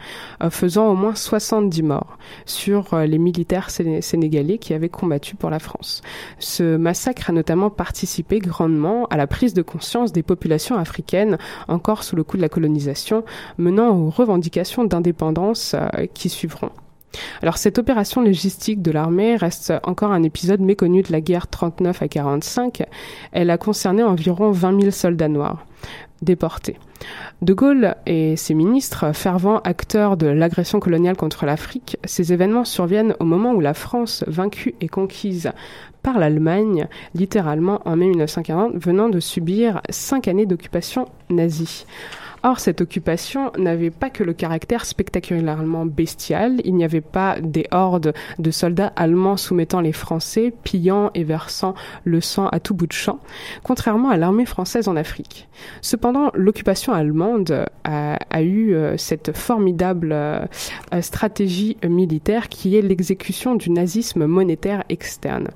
faisant 0.50 0.88
au 0.88 0.94
moins 0.94 1.14
70 1.14 1.82
morts 1.82 2.18
sur 2.44 2.96
les 2.98 3.18
militaires 3.18 3.70
sénégalais 3.70 3.83
sénégalais 4.00 4.58
qui 4.58 4.74
avaient 4.74 4.88
combattu 4.88 5.36
pour 5.36 5.50
la 5.50 5.58
France. 5.58 6.02
Ce 6.38 6.76
massacre 6.76 7.30
a 7.30 7.32
notamment 7.32 7.70
participé 7.70 8.38
grandement 8.38 9.06
à 9.06 9.16
la 9.16 9.26
prise 9.26 9.54
de 9.54 9.62
conscience 9.62 10.12
des 10.12 10.22
populations 10.22 10.76
africaines 10.76 11.38
encore 11.68 12.02
sous 12.02 12.16
le 12.16 12.24
coup 12.24 12.36
de 12.36 12.42
la 12.42 12.48
colonisation, 12.48 13.24
menant 13.58 13.96
aux 13.96 14.10
revendications 14.10 14.84
d'indépendance 14.84 15.74
euh, 15.74 16.06
qui 16.12 16.28
suivront. 16.28 16.70
Alors 17.42 17.58
cette 17.58 17.78
opération 17.78 18.22
logistique 18.22 18.82
de 18.82 18.90
l'armée 18.90 19.36
reste 19.36 19.72
encore 19.84 20.12
un 20.12 20.22
épisode 20.22 20.60
méconnu 20.60 21.02
de 21.02 21.12
la 21.12 21.20
guerre 21.20 21.46
39 21.46 22.02
à 22.02 22.08
45. 22.08 22.82
Elle 23.32 23.50
a 23.50 23.58
concerné 23.58 24.02
environ 24.02 24.50
20 24.50 24.80
000 24.80 24.90
soldats 24.90 25.28
noirs 25.28 25.64
déportés. 26.22 26.78
De 27.42 27.52
Gaulle 27.52 27.96
et 28.06 28.36
ses 28.36 28.54
ministres, 28.54 29.12
fervents 29.12 29.60
acteurs 29.60 30.16
de 30.16 30.26
l'agression 30.26 30.80
coloniale 30.80 31.16
contre 31.16 31.46
l'Afrique, 31.46 31.98
ces 32.04 32.32
événements 32.32 32.64
surviennent 32.64 33.14
au 33.20 33.24
moment 33.24 33.52
où 33.52 33.60
la 33.60 33.74
France, 33.74 34.24
vaincue 34.26 34.74
et 34.80 34.88
conquise 34.88 35.52
par 36.02 36.18
l'Allemagne, 36.18 36.86
littéralement 37.14 37.80
en 37.86 37.96
mai 37.96 38.08
1940, 38.08 38.74
venant 38.76 39.08
de 39.08 39.20
subir 39.20 39.80
cinq 39.90 40.28
années 40.28 40.46
d'occupation 40.46 41.06
nazie. 41.30 41.86
Or, 42.46 42.60
cette 42.60 42.82
occupation 42.82 43.50
n'avait 43.56 43.90
pas 43.90 44.10
que 44.10 44.22
le 44.22 44.34
caractère 44.34 44.84
spectaculairement 44.84 45.86
bestial, 45.86 46.60
il 46.64 46.74
n'y 46.74 46.84
avait 46.84 47.00
pas 47.00 47.40
des 47.40 47.66
hordes 47.70 48.12
de 48.38 48.50
soldats 48.50 48.92
allemands 48.96 49.38
soumettant 49.38 49.80
les 49.80 49.92
Français, 49.92 50.52
pillant 50.62 51.10
et 51.14 51.24
versant 51.24 51.74
le 52.04 52.20
sang 52.20 52.48
à 52.48 52.60
tout 52.60 52.74
bout 52.74 52.86
de 52.86 52.92
champ, 52.92 53.18
contrairement 53.62 54.10
à 54.10 54.18
l'armée 54.18 54.44
française 54.44 54.88
en 54.88 54.96
Afrique. 54.96 55.48
Cependant, 55.80 56.30
l'occupation 56.34 56.92
allemande 56.92 57.66
a, 57.84 58.42
eu 58.42 58.74
euh, 58.74 58.96
cette 58.98 59.36
formidable 59.36 60.10
euh, 60.12 60.44
stratégie 61.00 61.76
militaire 61.86 62.48
qui 62.48 62.76
est 62.76 62.82
l'exécution 62.82 63.54
du 63.54 63.70
nazisme 63.70 64.26
monétaire 64.26 64.84
externe. 64.88 65.48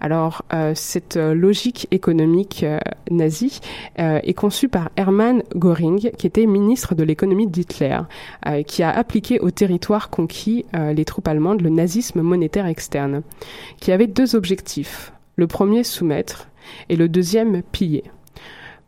Alors, 0.00 0.42
euh, 0.52 0.72
cette 0.74 1.16
logique 1.16 1.86
économique 1.90 2.64
nazie 3.10 3.60
est 3.96 4.34
conçue 4.34 4.68
par 4.68 4.90
Hermann 4.96 5.42
Göring, 5.54 6.10
qui 6.24 6.28
était 6.28 6.46
ministre 6.46 6.94
de 6.94 7.04
l'économie 7.04 7.46
d'Hitler, 7.46 7.98
euh, 8.46 8.62
qui 8.62 8.82
a 8.82 8.88
appliqué 8.88 9.40
au 9.40 9.50
territoire 9.50 10.08
conquis 10.08 10.64
euh, 10.74 10.94
les 10.94 11.04
troupes 11.04 11.28
allemandes 11.28 11.60
le 11.60 11.68
nazisme 11.68 12.22
monétaire 12.22 12.64
externe, 12.64 13.20
qui 13.78 13.92
avait 13.92 14.06
deux 14.06 14.34
objectifs. 14.34 15.12
Le 15.36 15.46
premier, 15.46 15.84
soumettre, 15.84 16.48
et 16.88 16.96
le 16.96 17.10
deuxième, 17.10 17.60
piller. 17.60 18.04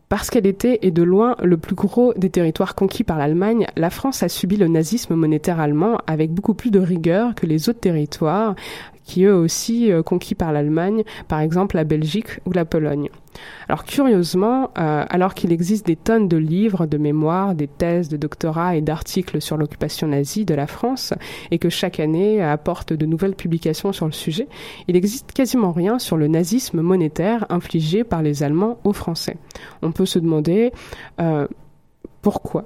Parce 0.09 0.31
qu'elle 0.31 0.47
était 0.47 0.79
et 0.81 0.89
de 0.89 1.03
loin 1.03 1.35
le 1.43 1.57
plus 1.57 1.75
gros 1.75 2.11
des 2.15 2.31
territoires 2.31 2.73
conquis 2.73 3.03
par 3.03 3.19
l'Allemagne, 3.19 3.67
la 3.75 3.91
France 3.91 4.23
a 4.23 4.29
subi 4.29 4.57
le 4.57 4.67
nazisme 4.67 5.13
monétaire 5.13 5.59
allemand 5.59 5.99
avec 6.07 6.31
beaucoup 6.31 6.55
plus 6.55 6.71
de 6.71 6.79
rigueur 6.79 7.35
que 7.35 7.45
les 7.45 7.69
autres 7.69 7.81
territoires 7.81 8.55
qui 9.07 9.23
eux 9.23 9.33
aussi 9.33 9.91
euh, 9.91 10.03
conquis 10.03 10.35
par 10.35 10.51
l'Allemagne, 10.51 11.03
par 11.27 11.39
exemple 11.39 11.77
la 11.77 11.83
Belgique 11.83 12.39
ou 12.45 12.51
la 12.51 12.65
Pologne. 12.65 13.09
Alors 13.69 13.85
curieusement, 13.85 14.71
euh, 14.77 15.05
alors 15.09 15.33
qu'il 15.33 15.51
existe 15.51 15.85
des 15.85 15.95
tonnes 15.95 16.27
de 16.27 16.37
livres, 16.37 16.85
de 16.85 16.97
mémoires, 16.97 17.55
des 17.55 17.67
thèses, 17.67 18.09
de 18.09 18.17
doctorats 18.17 18.75
et 18.75 18.81
d'articles 18.81 19.41
sur 19.41 19.57
l'occupation 19.57 20.07
nazie 20.07 20.45
de 20.45 20.53
la 20.53 20.67
France, 20.67 21.13
et 21.51 21.57
que 21.57 21.69
chaque 21.69 21.99
année 21.99 22.41
apporte 22.41 22.93
de 22.93 23.05
nouvelles 23.05 23.35
publications 23.35 23.93
sur 23.93 24.05
le 24.05 24.11
sujet, 24.11 24.47
il 24.87 24.93
n'existe 24.93 25.31
quasiment 25.31 25.71
rien 25.71 25.99
sur 25.99 26.17
le 26.17 26.27
nazisme 26.27 26.81
monétaire 26.81 27.45
infligé 27.49 28.03
par 28.03 28.21
les 28.21 28.43
Allemands 28.43 28.79
aux 28.83 28.93
Français. 28.93 29.37
On 29.81 29.91
peut 29.91 30.05
se 30.05 30.19
demander 30.19 30.71
euh, 31.21 31.47
pourquoi 32.21 32.65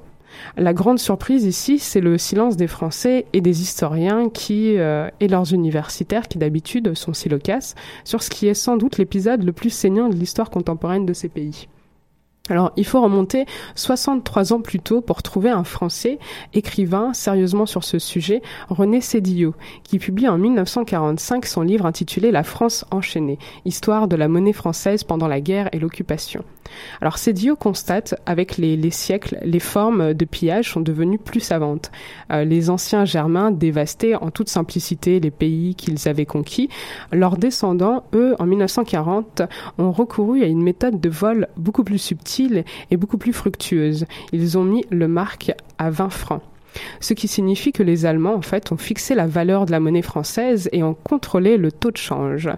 la 0.58 0.74
grande 0.74 1.00
surprise 1.00 1.46
ici, 1.46 1.80
c'est 1.80 2.02
le 2.02 2.18
silence 2.18 2.58
des 2.58 2.68
Français 2.68 3.26
et 3.34 3.42
des 3.42 3.62
historiens 3.62 4.30
qui, 4.30 4.78
euh, 4.78 5.10
et 5.20 5.28
leurs 5.28 5.54
universitaires 5.54 6.28
qui 6.28 6.38
d'habitude 6.38 6.94
sont 6.94 7.14
si 7.14 7.30
loquaces, 7.30 7.76
sur 8.04 8.24
ce 8.24 8.30
qui 8.30 8.48
est 8.48 8.54
sans 8.54 8.78
doute 8.78 8.98
l'épisode 8.98 9.44
le 9.44 9.52
plus 9.52 9.70
saignant 9.70 10.10
de 10.10 10.16
l'histoire 10.16 10.50
contemporaine 10.50 11.06
de 11.06 11.14
ces 11.14 11.30
pays. 11.30 11.68
Alors, 12.50 12.74
il 12.76 12.86
faut 12.86 13.02
remonter 13.02 13.46
63 13.76 14.52
ans 14.52 14.62
plus 14.62 14.80
tôt 14.80 15.00
pour 15.00 15.22
trouver 15.22 15.52
un 15.52 15.64
Français, 15.64 16.18
écrivain 16.54 17.14
sérieusement 17.14 17.66
sur 17.66 17.84
ce 17.84 18.00
sujet, 18.00 18.42
René 18.68 19.00
Sédillot, 19.00 19.54
qui 19.84 20.00
publie 20.00 20.28
en 20.28 20.38
1945 20.38 21.46
son 21.46 21.62
livre 21.62 21.86
intitulé 21.86 22.32
La 22.32 22.44
France 22.44 22.84
enchaînée, 22.92 23.38
histoire 23.64 24.08
de 24.08 24.16
la 24.16 24.28
monnaie 24.28 24.54
française 24.54 25.04
pendant 25.04 25.28
la 25.28 25.40
guerre 25.40 25.70
et 25.72 25.80
l'occupation. 25.80 26.44
Alors 27.02 27.17
Cédio 27.17 27.56
constate 27.56 28.15
avec 28.26 28.58
les, 28.58 28.91
siècles, 28.91 29.38
les 29.43 29.60
formes 29.60 30.13
de 30.13 30.26
pillage 30.26 30.71
sont 30.71 30.82
devenues 30.82 31.17
plus 31.17 31.39
savantes. 31.39 31.91
Euh, 32.32 32.43
les 32.43 32.69
anciens 32.69 33.06
Germains 33.06 33.52
dévastaient 33.52 34.15
en 34.15 34.32
toute 34.32 34.50
simplicité 34.50 35.19
les 35.19 35.32
pays 35.32 35.76
qu'ils 35.76 36.08
avaient 36.08 36.26
conquis. 36.26 36.69
Leurs 37.12 37.38
descendants, 37.38 38.04
eux, 38.13 38.36
en 38.39 38.45
1940, 38.45 39.43
ont 39.78 39.91
recouru 39.91 40.43
à 40.43 40.47
une 40.47 40.62
méthode 40.62 41.00
de 41.00 41.10
vol 41.10 41.47
beaucoup 41.58 41.84
plus 41.84 41.97
subtile 41.97 42.65
et 42.89 42.97
beaucoup 42.97 43.17
plus 43.17 43.34
fructueuse. 43.34 44.06
Ils 44.32 44.58
ont 44.58 44.63
mis 44.63 44.86
le 44.89 45.08
marque 45.08 45.52
à 45.78 45.89
20 45.89 46.10
francs. 46.10 46.41
Ce 47.00 47.13
qui 47.13 47.28
signifie 47.28 47.71
que 47.71 47.84
les 47.84 48.06
Allemands, 48.06 48.36
en 48.36 48.41
fait, 48.41 48.71
ont 48.71 48.78
fixé 48.78 49.15
la 49.15 49.28
valeur 49.28 49.65
de 49.65 49.71
la 49.71 49.80
monnaie 49.80 50.02
française 50.02 50.69
et 50.71 50.84
ont 50.84 50.93
contrôlé 50.93 51.58
le 51.58 51.71
taux 51.71 51.91
de 51.91 51.97
change. 51.97 52.50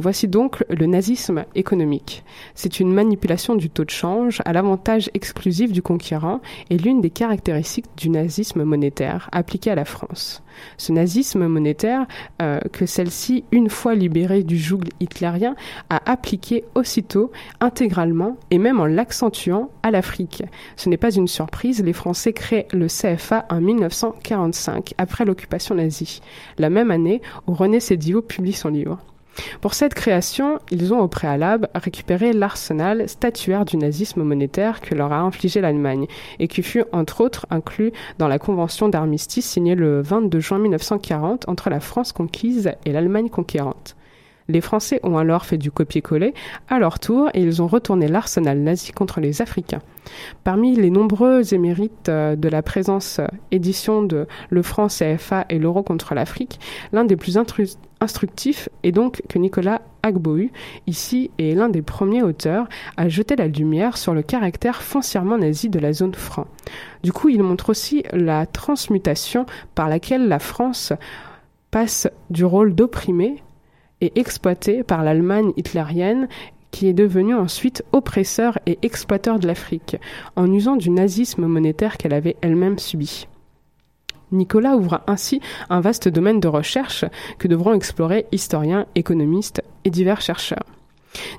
Voici 0.00 0.28
donc 0.28 0.64
le 0.68 0.86
nazisme 0.86 1.44
économique. 1.56 2.22
C'est 2.54 2.78
une 2.78 2.92
manipulation 2.92 3.56
du 3.56 3.68
taux 3.68 3.84
de 3.84 3.90
change 3.90 4.40
à 4.44 4.52
l'avantage 4.52 5.10
exclusif 5.12 5.72
du 5.72 5.82
conquérant 5.82 6.40
et 6.70 6.78
l'une 6.78 7.00
des 7.00 7.10
caractéristiques 7.10 7.88
du 7.96 8.08
nazisme 8.08 8.62
monétaire 8.62 9.28
appliqué 9.32 9.72
à 9.72 9.74
la 9.74 9.84
France. 9.84 10.44
Ce 10.76 10.92
nazisme 10.92 11.48
monétaire 11.48 12.06
euh, 12.40 12.60
que 12.72 12.86
celle-ci, 12.86 13.42
une 13.50 13.68
fois 13.68 13.96
libérée 13.96 14.44
du 14.44 14.56
joug 14.56 14.82
hitlérien, 15.00 15.56
a 15.90 16.00
appliqué 16.08 16.64
aussitôt, 16.76 17.32
intégralement 17.58 18.36
et 18.52 18.58
même 18.58 18.78
en 18.78 18.86
l'accentuant 18.86 19.68
à 19.82 19.90
l'Afrique. 19.90 20.44
Ce 20.76 20.88
n'est 20.88 20.96
pas 20.96 21.10
une 21.10 21.28
surprise, 21.28 21.82
les 21.82 21.92
Français 21.92 22.32
créent 22.32 22.68
le 22.72 22.86
CFA 22.86 23.46
en 23.50 23.60
1945, 23.60 24.94
après 24.96 25.24
l'occupation 25.24 25.74
nazie, 25.74 26.20
la 26.56 26.70
même 26.70 26.92
année 26.92 27.20
où 27.48 27.54
René 27.54 27.80
Sédio 27.80 28.22
publie 28.22 28.52
son 28.52 28.68
livre. 28.68 29.00
Pour 29.60 29.74
cette 29.74 29.94
création, 29.94 30.58
ils 30.70 30.92
ont 30.92 31.00
au 31.00 31.08
préalable 31.08 31.68
récupéré 31.74 32.32
l'arsenal 32.32 33.08
statuaire 33.08 33.64
du 33.64 33.76
nazisme 33.76 34.22
monétaire 34.22 34.80
que 34.80 34.94
leur 34.94 35.12
a 35.12 35.20
infligé 35.20 35.60
l'Allemagne 35.60 36.06
et 36.38 36.48
qui 36.48 36.62
fut 36.62 36.84
entre 36.92 37.20
autres 37.20 37.46
inclus 37.50 37.92
dans 38.18 38.28
la 38.28 38.38
convention 38.38 38.88
d'armistice 38.88 39.48
signée 39.48 39.74
le 39.74 40.02
22 40.02 40.40
juin 40.40 40.58
1940 40.58 41.48
entre 41.48 41.70
la 41.70 41.80
France 41.80 42.12
conquise 42.12 42.72
et 42.84 42.92
l'Allemagne 42.92 43.28
conquérante. 43.28 43.96
Les 44.50 44.62
Français 44.62 44.98
ont 45.02 45.18
alors 45.18 45.44
fait 45.44 45.58
du 45.58 45.70
copier-coller 45.70 46.32
à 46.68 46.78
leur 46.78 46.98
tour 46.98 47.28
et 47.34 47.42
ils 47.42 47.60
ont 47.60 47.66
retourné 47.66 48.08
l'arsenal 48.08 48.58
nazi 48.58 48.92
contre 48.92 49.20
les 49.20 49.42
Africains. 49.42 49.82
Parmi 50.42 50.74
les 50.74 50.88
nombreux 50.88 51.52
émérites 51.52 52.08
euh, 52.08 52.34
de 52.34 52.48
la 52.48 52.62
présence 52.62 53.18
euh, 53.18 53.26
édition 53.50 54.02
de 54.02 54.26
Le 54.48 54.62
franc 54.62 54.86
CFA 54.86 55.44
et 55.50 55.58
l'euro 55.58 55.82
contre 55.82 56.14
l'Afrique, 56.14 56.60
l'un 56.92 57.04
des 57.04 57.16
plus 57.16 57.36
instructifs 58.00 58.68
est 58.82 58.92
donc 58.92 59.22
que 59.28 59.38
Nicolas 59.38 59.82
Agbohu, 60.02 60.50
ici, 60.86 61.30
est 61.38 61.54
l'un 61.54 61.68
des 61.68 61.82
premiers 61.82 62.22
auteurs 62.22 62.68
à 62.96 63.08
jeter 63.08 63.36
la 63.36 63.48
lumière 63.48 63.96
sur 63.96 64.14
le 64.14 64.22
caractère 64.22 64.82
foncièrement 64.82 65.38
nazi 65.38 65.68
de 65.68 65.78
la 65.78 65.92
zone 65.92 66.14
franc. 66.14 66.46
Du 67.02 67.12
coup, 67.12 67.28
il 67.28 67.42
montre 67.42 67.70
aussi 67.70 68.04
la 68.12 68.46
transmutation 68.46 69.46
par 69.74 69.88
laquelle 69.88 70.28
la 70.28 70.38
France 70.38 70.92
passe 71.70 72.08
du 72.30 72.44
rôle 72.44 72.74
d'opprimé 72.74 73.42
et 74.00 74.18
exploité 74.18 74.82
par 74.82 75.02
l'Allemagne 75.02 75.52
hitlérienne 75.56 76.28
qui 76.70 76.86
est 76.86 76.94
devenue 76.94 77.34
ensuite 77.34 77.82
oppresseur 77.92 78.58
et 78.66 78.78
exploiteur 78.82 79.38
de 79.38 79.46
l'Afrique, 79.46 79.96
en 80.36 80.52
usant 80.52 80.76
du 80.76 80.90
nazisme 80.90 81.46
monétaire 81.46 81.96
qu'elle 81.96 82.12
avait 82.12 82.36
elle-même 82.42 82.78
subi. 82.78 83.26
Nicolas 84.32 84.76
ouvre 84.76 85.00
ainsi 85.06 85.40
un 85.70 85.80
vaste 85.80 86.08
domaine 86.08 86.40
de 86.40 86.48
recherche 86.48 87.04
que 87.38 87.48
devront 87.48 87.74
explorer 87.74 88.26
historiens, 88.32 88.86
économistes 88.94 89.62
et 89.84 89.90
divers 89.90 90.20
chercheurs. 90.20 90.77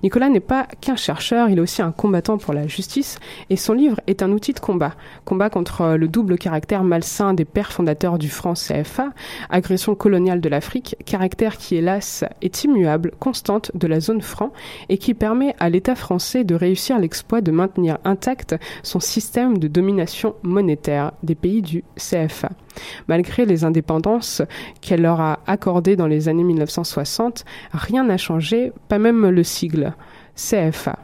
Nicolas 0.04 0.30
n'est 0.30 0.40
pas 0.40 0.68
qu'un 0.82 0.96
chercheur, 0.96 1.50
il 1.50 1.58
est 1.58 1.62
aussi 1.62 1.82
un 1.82 1.92
combattant 1.92 2.38
pour 2.38 2.54
la 2.54 2.68
justice, 2.68 3.20
et 3.50 3.56
son 3.56 3.74
livre 3.74 4.00
est 4.08 4.24
un 4.24 4.32
outil 4.32 4.54
de 4.54 4.60
combat. 4.60 4.94
Combat 5.26 5.50
contre 5.50 5.96
le 5.96 6.08
double 6.08 6.38
caractère 6.38 6.84
malsain 6.84 7.34
des 7.34 7.46
pères 7.46 7.72
fondateurs 7.72 8.18
du 8.18 8.30
franc 8.30 8.54
CFA, 8.54 9.10
agression 9.50 9.96
coloniale 9.96 10.42
de 10.42 10.50
l'Afrique, 10.50 10.96
caractère 11.06 11.58
qui 11.58 11.76
hélas 11.76 12.24
est 12.42 12.64
immuable, 12.64 13.12
constante 13.20 13.72
de 13.74 13.88
la 13.88 14.00
zone 14.00 14.22
franc, 14.22 14.52
et 14.90 14.98
qui 14.98 15.14
permet 15.14 15.56
à 15.60 15.70
l'État 15.70 15.96
français 15.96 16.44
de 16.44 16.56
réussir 16.56 17.00
l'exploit 17.00 17.42
de 17.42 17.52
maintenir 17.52 17.98
intact 18.04 18.56
son 18.84 19.00
système 19.00 19.58
de 19.58 19.68
domination 19.68 20.36
monétaire 20.44 21.12
des 21.24 21.36
pays 21.36 21.62
du 21.62 21.84
CFA. 21.98 22.50
Malgré 23.08 23.46
les 23.46 23.64
indépendances 23.64 24.42
qu'elle 24.82 25.02
leur 25.02 25.20
a 25.20 25.40
accordées 25.48 25.96
dans 25.96 26.08
les 26.08 26.30
années 26.30 26.44
1960, 26.44 27.46
rien 27.74 28.04
n'a 28.04 28.18
changé, 28.18 28.72
pas 28.88 29.00
même 29.00 29.30
le 29.30 29.44
CFA, 30.36 31.00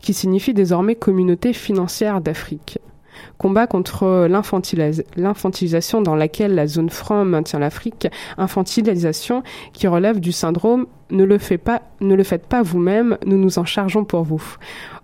qui 0.00 0.14
signifie 0.14 0.54
désormais 0.54 0.94
Communauté 0.94 1.52
financière 1.52 2.20
d'Afrique. 2.20 2.78
Combat 3.36 3.66
contre 3.66 4.26
l'infantilisation 4.28 6.02
dans 6.02 6.14
laquelle 6.14 6.54
la 6.54 6.66
zone 6.66 6.90
franc 6.90 7.24
maintient 7.24 7.58
l'Afrique, 7.58 8.08
infantilisation 8.36 9.42
qui 9.72 9.86
relève 9.88 10.20
du 10.20 10.32
syndrome 10.32 10.86
ne 11.10 11.24
le, 11.24 11.38
fait 11.38 11.58
pas, 11.58 11.82
ne 12.00 12.14
le 12.14 12.22
faites 12.22 12.46
pas 12.46 12.62
vous-même, 12.62 13.18
nous 13.24 13.38
nous 13.38 13.58
en 13.58 13.64
chargeons 13.64 14.04
pour 14.04 14.22
vous. 14.22 14.42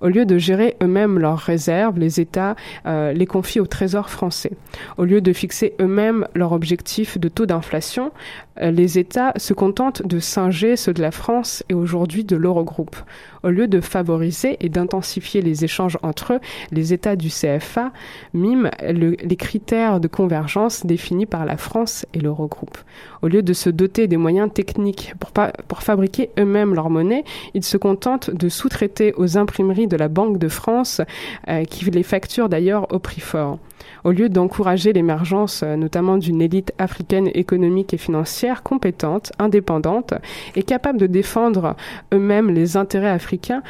Au 0.00 0.08
lieu 0.08 0.26
de 0.26 0.36
gérer 0.36 0.76
eux-mêmes 0.82 1.18
leurs 1.18 1.38
réserves, 1.38 1.98
les 1.98 2.20
États 2.20 2.56
euh, 2.86 3.12
les 3.12 3.26
confient 3.26 3.60
au 3.60 3.66
Trésor 3.66 4.10
français. 4.10 4.52
Au 4.98 5.04
lieu 5.04 5.20
de 5.20 5.32
fixer 5.32 5.74
eux-mêmes 5.80 6.26
leur 6.34 6.52
objectif 6.52 7.18
de 7.18 7.28
taux 7.28 7.46
d'inflation, 7.46 8.12
euh, 8.60 8.70
les 8.70 8.98
États 8.98 9.32
se 9.36 9.54
contentent 9.54 10.06
de 10.06 10.18
singer 10.18 10.76
ceux 10.76 10.92
de 10.92 11.00
la 11.00 11.10
France 11.10 11.64
et 11.68 11.74
aujourd'hui 11.74 12.24
de 12.24 12.36
l'Eurogroupe. 12.36 12.96
Au 13.42 13.50
lieu 13.50 13.68
de 13.68 13.80
favoriser 13.80 14.56
et 14.60 14.68
d'intensifier 14.68 15.42
les 15.42 15.64
échanges 15.64 15.98
entre 16.02 16.34
eux, 16.34 16.40
les 16.70 16.92
États 16.92 17.16
du 17.16 17.28
CFA 17.28 17.92
miment 18.32 18.70
les 18.82 19.36
critères 19.36 20.00
de 20.00 20.08
convergence 20.08 20.86
définis 20.86 21.26
par 21.26 21.44
la 21.44 21.56
France 21.56 22.06
et 22.14 22.20
l'Eurogroupe. 22.20 22.78
Au 23.24 23.28
lieu 23.28 23.40
de 23.40 23.54
se 23.54 23.70
doter 23.70 24.06
des 24.06 24.18
moyens 24.18 24.52
techniques 24.52 25.14
pour, 25.18 25.82
fabriquer 25.82 26.28
eux-mêmes 26.38 26.74
leur 26.74 26.90
monnaie, 26.90 27.24
ils 27.54 27.64
se 27.64 27.78
contentent 27.78 28.28
de 28.28 28.50
sous-traiter 28.50 29.14
aux 29.16 29.38
imprimeries 29.38 29.87
de 29.87 29.96
la 29.96 30.08
Banque 30.08 30.37
de 30.37 30.48
France, 30.48 31.00
euh, 31.48 31.64
qui 31.64 31.87
les 31.87 32.02
facturent 32.02 32.50
d'ailleurs 32.50 32.87
au 32.92 32.98
prix 32.98 33.22
fort. 33.22 33.58
Au 34.04 34.10
lieu 34.10 34.28
d'encourager 34.28 34.92
l'émergence 34.92 35.62
euh, 35.62 35.76
notamment 35.76 36.18
d'une 36.18 36.42
élite 36.42 36.72
africaine 36.78 37.30
économique 37.34 37.94
et 37.94 37.98
financière 37.98 38.62
compétente, 38.62 39.32
indépendante 39.38 40.14
et 40.56 40.62
capable 40.62 40.98
de 40.98 41.06
défendre 41.06 41.76
eux-mêmes 42.12 42.50
les 42.50 42.76
intérêts 42.76 43.08
africains 43.08 43.62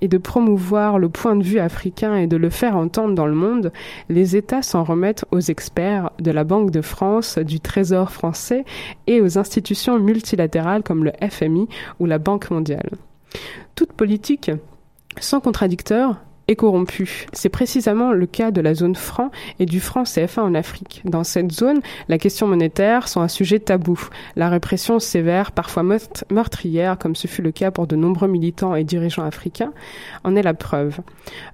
et 0.00 0.08
de 0.08 0.18
promouvoir 0.18 0.98
le 0.98 1.08
point 1.08 1.36
de 1.36 1.42
vue 1.42 1.58
africain 1.58 2.16
et 2.16 2.26
de 2.26 2.36
le 2.36 2.50
faire 2.50 2.76
entendre 2.76 3.14
dans 3.14 3.26
le 3.26 3.34
monde, 3.34 3.72
les 4.08 4.36
États 4.36 4.62
s'en 4.62 4.84
remettent 4.84 5.24
aux 5.30 5.40
experts 5.40 6.10
de 6.18 6.30
la 6.30 6.44
Banque 6.44 6.70
de 6.70 6.80
France, 6.80 7.38
du 7.38 7.60
Trésor 7.60 8.10
français 8.10 8.64
et 9.06 9.20
aux 9.20 9.38
institutions 9.38 9.98
multilatérales 9.98 10.82
comme 10.82 11.04
le 11.04 11.12
FMI 11.28 11.68
ou 11.98 12.06
la 12.06 12.18
Banque 12.18 12.50
mondiale. 12.50 12.90
Toute 13.74 13.92
politique 13.92 14.50
sans 15.18 15.40
contradicteur 15.40 16.16
corrompu. 16.56 17.26
C'est 17.32 17.48
précisément 17.48 18.12
le 18.12 18.26
cas 18.26 18.50
de 18.50 18.60
la 18.60 18.74
zone 18.74 18.96
franc 18.96 19.30
et 19.58 19.66
du 19.66 19.80
franc 19.80 20.04
CFA 20.04 20.42
en 20.42 20.54
Afrique. 20.54 21.02
Dans 21.04 21.24
cette 21.24 21.52
zone, 21.52 21.80
la 22.08 22.18
question 22.18 22.46
monétaire 22.48 23.08
sont 23.08 23.20
un 23.20 23.28
sujet 23.28 23.58
tabou. 23.58 24.00
La 24.36 24.48
répression 24.48 24.98
sévère, 24.98 25.52
parfois 25.52 25.84
meurtrière, 26.30 26.98
comme 26.98 27.14
ce 27.14 27.28
fut 27.28 27.42
le 27.42 27.52
cas 27.52 27.70
pour 27.70 27.86
de 27.86 27.96
nombreux 27.96 28.28
militants 28.28 28.74
et 28.74 28.84
dirigeants 28.84 29.24
africains, 29.24 29.72
en 30.24 30.34
est 30.34 30.42
la 30.42 30.54
preuve. 30.54 30.98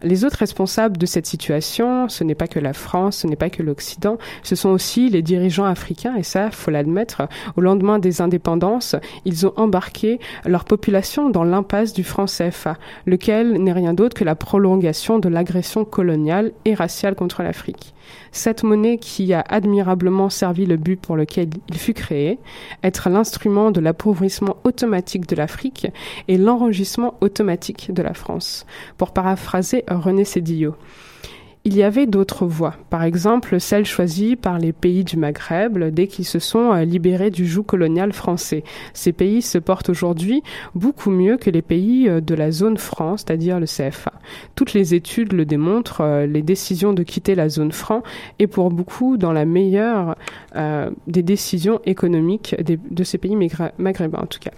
Les 0.02 0.24
autres 0.24 0.38
responsables 0.38 0.96
de 0.96 1.06
cette 1.06 1.26
situation, 1.26 2.08
ce 2.08 2.24
n'est 2.24 2.34
pas 2.34 2.48
que 2.48 2.58
la 2.58 2.72
France, 2.72 3.18
ce 3.18 3.26
n'est 3.26 3.36
pas 3.36 3.50
que 3.50 3.62
l'Occident, 3.62 4.18
ce 4.42 4.56
sont 4.56 4.70
aussi 4.70 5.08
les 5.08 5.22
dirigeants 5.22 5.64
africains, 5.64 6.14
et 6.16 6.22
ça, 6.22 6.50
faut 6.50 6.70
l'admettre, 6.70 7.28
au 7.56 7.60
lendemain 7.60 7.98
des 7.98 8.20
indépendances, 8.20 8.96
ils 9.24 9.46
ont 9.46 9.52
embarqué 9.56 10.20
leur 10.44 10.64
population 10.64 11.30
dans 11.30 11.44
l'impasse 11.44 11.92
du 11.92 12.04
franc 12.04 12.26
CFA, 12.26 12.76
lequel 13.04 13.62
n'est 13.62 13.72
rien 13.72 13.92
d'autre 13.92 14.16
que 14.16 14.24
la 14.24 14.34
prolongation 14.34 14.85
de 14.86 15.28
l'agression 15.28 15.84
coloniale 15.84 16.52
et 16.64 16.74
raciale 16.74 17.14
contre 17.14 17.42
l'Afrique. 17.42 17.94
Cette 18.30 18.62
monnaie 18.62 18.98
qui 18.98 19.32
a 19.32 19.40
admirablement 19.40 20.30
servi 20.30 20.64
le 20.64 20.76
but 20.76 21.00
pour 21.00 21.16
lequel 21.16 21.48
il 21.68 21.76
fut 21.76 21.94
créé, 21.94 22.38
être 22.84 23.08
l'instrument 23.08 23.70
de 23.70 23.80
l'appauvrissement 23.80 24.56
automatique 24.64 25.26
de 25.26 25.34
l'Afrique 25.34 25.88
et 26.28 26.38
l'enregistrement 26.38 27.14
automatique 27.20 27.92
de 27.92 28.02
la 28.02 28.14
France. 28.14 28.64
Pour 28.96 29.12
paraphraser 29.12 29.84
René 29.88 30.24
Cédillo. 30.24 30.76
Il 31.68 31.76
y 31.76 31.82
avait 31.82 32.06
d'autres 32.06 32.46
voies, 32.46 32.74
par 32.90 33.02
exemple 33.02 33.58
celle 33.58 33.86
choisie 33.86 34.36
par 34.36 34.60
les 34.60 34.72
pays 34.72 35.02
du 35.02 35.16
Maghreb 35.16 35.76
dès 35.88 36.06
qu'ils 36.06 36.24
se 36.24 36.38
sont 36.38 36.72
euh, 36.72 36.84
libérés 36.84 37.32
du 37.32 37.44
joug 37.44 37.64
colonial 37.64 38.12
français. 38.12 38.62
Ces 38.94 39.12
pays 39.12 39.42
se 39.42 39.58
portent 39.58 39.88
aujourd'hui 39.88 40.44
beaucoup 40.76 41.10
mieux 41.10 41.36
que 41.36 41.50
les 41.50 41.62
pays 41.62 42.08
euh, 42.08 42.20
de 42.20 42.36
la 42.36 42.52
zone 42.52 42.76
franc, 42.76 43.16
c'est-à-dire 43.16 43.58
le 43.58 43.66
CFA. 43.66 44.12
Toutes 44.54 44.74
les 44.74 44.94
études 44.94 45.32
le 45.32 45.44
démontrent, 45.44 46.02
euh, 46.02 46.24
les 46.24 46.42
décisions 46.42 46.92
de 46.92 47.02
quitter 47.02 47.34
la 47.34 47.48
zone 47.48 47.72
franc 47.72 48.04
est 48.38 48.46
pour 48.46 48.70
beaucoup 48.70 49.16
dans 49.16 49.32
la 49.32 49.44
meilleure 49.44 50.14
des 51.08 51.22
décisions 51.24 51.80
économiques 51.84 52.54
de 52.62 53.04
ces 53.04 53.18
pays 53.18 53.36
maghrébins 53.76 54.20
en 54.20 54.26
tout 54.26 54.38
cas. 54.38 54.52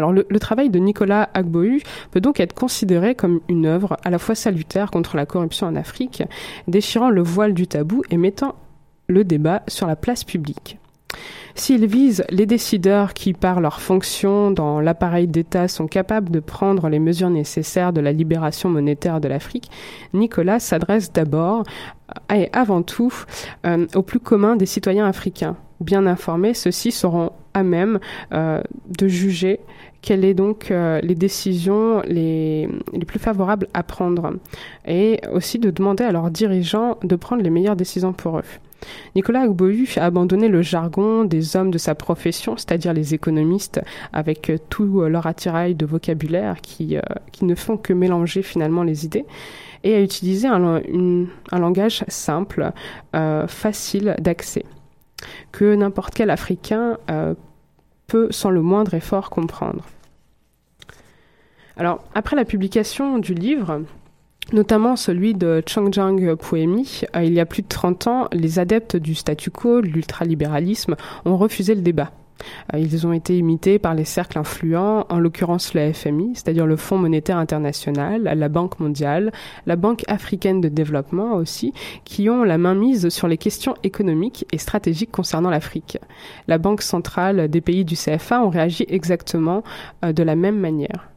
Le, 0.00 0.38
travail 0.38 0.70
de 0.70 0.78
Nicolas 0.78 1.28
Agbohu 1.34 1.82
peut 2.10 2.20
donc 2.20 2.40
être 2.40 2.54
considéré 2.54 3.14
comme 3.14 3.40
une 3.48 3.66
œuvre 3.66 3.96
à 4.04 4.10
la 4.10 4.18
fois 4.18 4.34
salutaire 4.34 4.90
contre 4.90 5.16
la 5.16 5.26
corruption 5.26 5.66
en 5.66 5.76
Afrique, 5.76 6.22
déchirant 6.68 7.10
le 7.10 7.22
voile 7.22 7.54
du 7.54 7.66
tabou 7.66 8.02
et 8.10 8.16
mettant 8.16 8.54
le 9.08 9.24
débat 9.24 9.62
sur 9.68 9.86
la 9.86 9.96
place 9.96 10.24
publique. 10.24 10.78
S'il 11.54 11.86
vise 11.86 12.22
les 12.28 12.44
décideurs 12.44 13.14
qui, 13.14 13.32
par 13.32 13.60
leur 13.60 13.80
fonction 13.80 14.50
dans 14.50 14.78
l'appareil 14.80 15.26
d'État, 15.26 15.68
sont 15.68 15.86
capables 15.86 16.30
de 16.30 16.40
prendre 16.40 16.90
les 16.90 16.98
mesures 16.98 17.30
nécessaires 17.30 17.94
de 17.94 18.02
la 18.02 18.12
libération 18.12 18.68
monétaire 18.68 19.22
de 19.22 19.28
l'Afrique, 19.28 19.70
Nicolas 20.12 20.60
s'adresse 20.60 21.12
d'abord 21.12 21.64
et 22.32 22.50
avant 22.52 22.82
tout 22.82 23.12
euh, 23.64 23.86
au 23.94 24.02
plus 24.02 24.20
commun 24.20 24.56
des 24.56 24.66
citoyens 24.66 25.06
africains. 25.06 25.56
Bien 25.80 26.06
informés, 26.06 26.52
ceux-ci 26.52 26.92
seront 26.92 27.32
à 27.56 27.62
même 27.62 27.98
euh, 28.34 28.60
de 28.98 29.08
juger 29.08 29.60
quelles 30.02 30.28
sont 30.28 30.34
donc 30.34 30.70
euh, 30.70 31.00
les 31.00 31.14
décisions 31.14 32.02
les, 32.06 32.68
plus 33.06 33.18
favorables 33.18 33.66
à 33.72 33.82
prendre 33.82 34.34
et 34.86 35.20
aussi 35.32 35.58
de 35.58 35.70
demander 35.70 36.04
à 36.04 36.12
leurs 36.12 36.30
dirigeants 36.30 36.98
de 37.02 37.16
prendre 37.16 37.42
les 37.42 37.50
meilleures 37.50 37.76
décisions 37.76 38.12
pour 38.12 38.38
eux. 38.38 38.44
Nicolas 39.16 39.40
Agbohu 39.40 39.88
a 39.96 40.04
abandonné 40.04 40.48
le 40.48 40.60
jargon 40.60 41.24
des 41.24 41.56
hommes 41.56 41.70
de 41.70 41.78
sa 41.78 41.94
profession, 41.94 42.58
c'est-à-dire 42.58 42.92
les 42.92 43.14
économistes, 43.14 43.80
avec 44.12 44.52
tout 44.68 45.00
leur 45.00 45.26
attirail 45.26 45.74
de 45.74 45.86
vocabulaire 45.86 46.60
qui, 46.60 46.98
ne 47.40 47.54
font 47.54 47.78
que 47.78 47.94
mélanger 47.94 48.42
finalement 48.42 48.82
les 48.82 49.06
idées, 49.06 49.24
et 49.82 49.94
a 49.94 50.00
utilisé 50.00 50.46
un, 50.46 50.82
langage 51.52 52.04
simple, 52.08 52.70
euh, 53.14 53.46
facile 53.46 54.14
d'accès, 54.18 54.64
que 55.52 55.74
n'importe 55.74 56.14
quel 56.14 56.30
Africain 56.30 56.98
euh, 57.10 57.34
peut 58.06 58.28
sans 58.30 58.50
le 58.50 58.62
moindre 58.62 58.94
effort 58.94 59.30
comprendre. 59.30 59.84
Alors, 61.76 62.02
après 62.14 62.36
la 62.36 62.44
publication 62.44 63.18
du 63.18 63.34
livre, 63.34 63.82
notamment 64.52 64.96
celui 64.96 65.34
de 65.34 65.62
Changjiang 65.66 66.36
Poemi, 66.36 67.02
euh, 67.14 67.24
il 67.24 67.34
y 67.34 67.40
a 67.40 67.46
plus 67.46 67.62
de 67.62 67.68
30 67.68 68.06
ans, 68.06 68.28
les 68.32 68.58
adeptes 68.58 68.96
du 68.96 69.14
statu 69.14 69.50
quo, 69.50 69.80
l'ultralibéralisme, 69.80 70.96
ont 71.24 71.36
refusé 71.36 71.74
le 71.74 71.82
débat. 71.82 72.12
Euh, 72.74 72.78
ils 72.78 73.06
ont 73.06 73.12
été 73.12 73.36
imités 73.36 73.78
par 73.78 73.94
les 73.94 74.04
cercles 74.04 74.38
influents, 74.38 75.06
en 75.08 75.18
l'occurrence 75.18 75.74
le 75.74 75.92
FMI, 75.92 76.32
c'est-à-dire 76.34 76.66
le 76.66 76.76
Fonds 76.76 76.98
monétaire 76.98 77.38
international, 77.38 78.22
la 78.22 78.48
Banque 78.48 78.78
mondiale, 78.80 79.32
la 79.66 79.76
Banque 79.76 80.04
africaine 80.08 80.60
de 80.60 80.68
développement 80.68 81.34
aussi, 81.34 81.72
qui 82.04 82.28
ont 82.30 82.44
la 82.44 82.58
main 82.58 82.74
mise 82.74 83.08
sur 83.08 83.28
les 83.28 83.38
questions 83.38 83.74
économiques 83.82 84.46
et 84.52 84.58
stratégiques 84.58 85.12
concernant 85.12 85.50
l'Afrique. 85.50 85.98
La 86.48 86.58
Banque 86.58 86.82
centrale 86.82 87.48
des 87.48 87.60
pays 87.60 87.84
du 87.84 87.94
CFA 87.94 88.42
ont 88.42 88.50
réagi 88.50 88.84
exactement 88.88 89.62
euh, 90.04 90.12
de 90.12 90.22
la 90.22 90.36
même 90.36 90.58
manière 90.58 91.10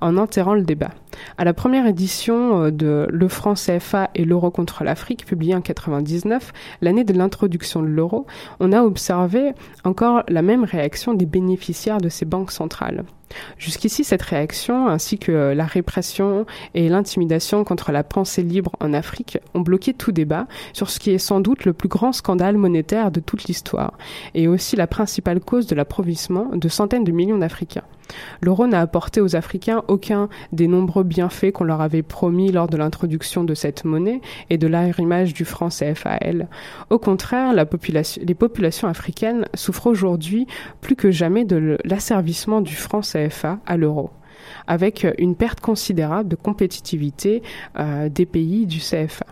en 0.00 0.16
enterrant 0.16 0.54
le 0.54 0.62
débat. 0.62 0.90
À 1.38 1.44
la 1.44 1.52
première 1.52 1.86
édition 1.86 2.64
euh, 2.64 2.70
de 2.70 3.06
Le 3.10 3.28
franc 3.28 3.54
CFA 3.54 4.10
et 4.14 4.24
l'euro 4.24 4.50
contre 4.50 4.84
l'Afrique, 4.84 5.26
publiée 5.26 5.54
en 5.54 5.60
99, 5.60 6.52
l'année 6.80 7.04
de 7.04 7.12
l'introduction 7.12 7.82
de 7.82 7.88
l'euro, 7.88 8.26
on 8.58 8.72
a 8.72 8.82
observé 8.82 9.52
encore 9.84 10.22
la 10.28 10.42
même 10.42 10.64
réaction 10.64 11.14
des 11.14 11.26
bénéficiaires 11.26 11.98
de 11.98 12.08
ces 12.08 12.24
banques 12.24 12.52
centrales. 12.52 13.04
Jusqu'ici, 13.58 14.04
cette 14.04 14.22
réaction, 14.22 14.88
ainsi 14.88 15.18
que 15.18 15.52
la 15.52 15.64
répression 15.64 16.46
et 16.74 16.88
l'intimidation 16.88 17.64
contre 17.64 17.92
la 17.92 18.04
pensée 18.04 18.42
libre 18.42 18.72
en 18.80 18.92
Afrique, 18.92 19.38
ont 19.54 19.60
bloqué 19.60 19.94
tout 19.94 20.12
débat 20.12 20.46
sur 20.72 20.90
ce 20.90 20.98
qui 20.98 21.10
est 21.10 21.18
sans 21.18 21.40
doute 21.40 21.64
le 21.64 21.72
plus 21.72 21.88
grand 21.88 22.12
scandale 22.12 22.56
monétaire 22.56 23.10
de 23.10 23.20
toute 23.20 23.44
l'histoire, 23.44 23.94
et 24.34 24.48
aussi 24.48 24.76
la 24.76 24.86
principale 24.86 25.40
cause 25.40 25.66
de 25.66 25.74
l'approvissement 25.74 26.50
de 26.54 26.68
centaines 26.68 27.04
de 27.04 27.12
millions 27.12 27.38
d'Africains. 27.38 27.84
L'euro 28.40 28.66
n'a 28.66 28.80
apporté 28.80 29.20
aux 29.20 29.36
Africains 29.36 29.82
aucun 29.88 30.28
des 30.52 30.66
nombreux 30.66 31.04
bienfaits 31.04 31.52
qu'on 31.52 31.64
leur 31.64 31.80
avait 31.80 32.02
promis 32.02 32.50
lors 32.50 32.68
de 32.68 32.76
l'introduction 32.76 33.44
de 33.44 33.54
cette 33.54 33.84
monnaie 33.84 34.20
et 34.48 34.58
de 34.58 34.66
l'arrimage 34.66 35.34
du 35.34 35.44
franc 35.44 35.68
CFAL. 35.68 36.48
Au 36.90 36.98
contraire, 36.98 37.52
les 37.54 38.34
populations 38.34 38.88
africaines 38.88 39.46
souffrent 39.54 39.86
aujourd'hui 39.86 40.46
plus 40.80 40.96
que 40.96 41.10
jamais 41.10 41.44
de 41.44 41.78
l'asservissement 41.84 42.60
du 42.60 42.74
franc 42.74 43.00
À 43.66 43.76
l'euro 43.76 44.10
avec 44.66 45.06
une 45.18 45.34
perte 45.34 45.60
considérable 45.60 46.28
de 46.28 46.36
compétitivité 46.36 47.42
euh, 47.78 48.08
des 48.08 48.26
pays 48.26 48.66
du 48.66 48.78
CFA. 48.78 49.26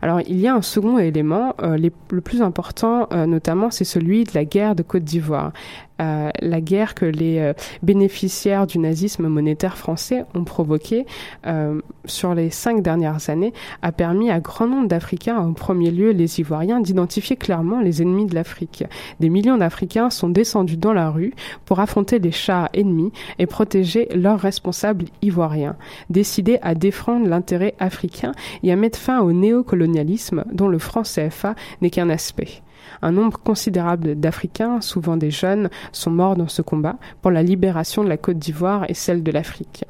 Alors 0.00 0.20
il 0.26 0.40
y 0.40 0.46
a 0.46 0.54
un 0.54 0.62
second 0.62 0.98
élément, 0.98 1.54
euh, 1.62 1.76
le 1.76 2.20
plus 2.20 2.42
important 2.42 3.08
euh, 3.12 3.26
notamment, 3.26 3.70
c'est 3.70 3.84
celui 3.84 4.24
de 4.24 4.30
la 4.34 4.44
guerre 4.44 4.74
de 4.74 4.82
Côte 4.82 5.04
d'Ivoire. 5.04 5.52
Euh, 6.00 6.30
la 6.40 6.60
guerre 6.60 6.94
que 6.94 7.04
les 7.04 7.38
euh, 7.38 7.52
bénéficiaires 7.82 8.66
du 8.66 8.78
nazisme 8.78 9.28
monétaire 9.28 9.78
français 9.78 10.24
ont 10.34 10.42
provoquée 10.42 11.06
euh, 11.46 11.80
sur 12.04 12.34
les 12.34 12.50
cinq 12.50 12.82
dernières 12.82 13.30
années 13.30 13.52
a 13.80 13.92
permis 13.92 14.28
à 14.28 14.40
grand 14.40 14.66
nombre 14.66 14.88
d'Africains, 14.88 15.36
en 15.36 15.52
premier 15.52 15.92
lieu 15.92 16.10
les 16.10 16.40
Ivoiriens, 16.40 16.80
d'identifier 16.80 17.36
clairement 17.36 17.80
les 17.80 18.02
ennemis 18.02 18.26
de 18.26 18.34
l'Afrique. 18.34 18.84
Des 19.20 19.28
millions 19.28 19.56
d'Africains 19.56 20.10
sont 20.10 20.28
descendus 20.28 20.76
dans 20.76 20.92
la 20.92 21.10
rue 21.10 21.32
pour 21.64 21.78
affronter 21.78 22.18
les 22.18 22.32
chars 22.32 22.70
ennemis 22.74 23.12
et 23.38 23.46
protéger 23.46 24.08
leurs 24.14 24.40
responsables 24.40 25.04
ivoiriens, 25.22 25.76
décidés 26.10 26.58
à 26.62 26.74
défendre 26.74 27.28
l'intérêt 27.28 27.74
africain 27.78 28.32
et 28.64 28.72
à 28.72 28.76
mettre 28.76 28.98
fin 28.98 29.20
au 29.20 29.32
néocolonialisme 29.32 30.44
dont 30.52 30.68
le 30.68 30.78
franc 30.78 31.02
CFA 31.02 31.54
n'est 31.80 31.90
qu'un 31.90 32.10
aspect. 32.10 32.62
Un 33.02 33.12
nombre 33.12 33.38
considérable 33.38 34.14
d'Africains, 34.14 34.80
souvent 34.80 35.16
des 35.16 35.30
jeunes, 35.30 35.70
sont 35.92 36.10
morts 36.10 36.36
dans 36.36 36.48
ce 36.48 36.62
combat 36.62 36.96
pour 37.22 37.30
la 37.30 37.42
libération 37.42 38.04
de 38.04 38.08
la 38.08 38.16
Côte 38.16 38.38
d'Ivoire 38.38 38.84
et 38.88 38.94
celle 38.94 39.22
de 39.22 39.32
l'Afrique. 39.32 39.84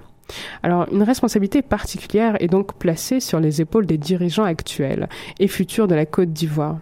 Alors, 0.62 0.86
une 0.90 1.02
responsabilité 1.02 1.62
particulière 1.62 2.36
est 2.40 2.48
donc 2.48 2.74
placée 2.74 3.20
sur 3.20 3.40
les 3.40 3.60
épaules 3.60 3.86
des 3.86 3.98
dirigeants 3.98 4.44
actuels 4.44 5.08
et 5.38 5.48
futurs 5.48 5.88
de 5.88 5.94
la 5.94 6.06
Côte 6.06 6.32
d'Ivoire. 6.32 6.78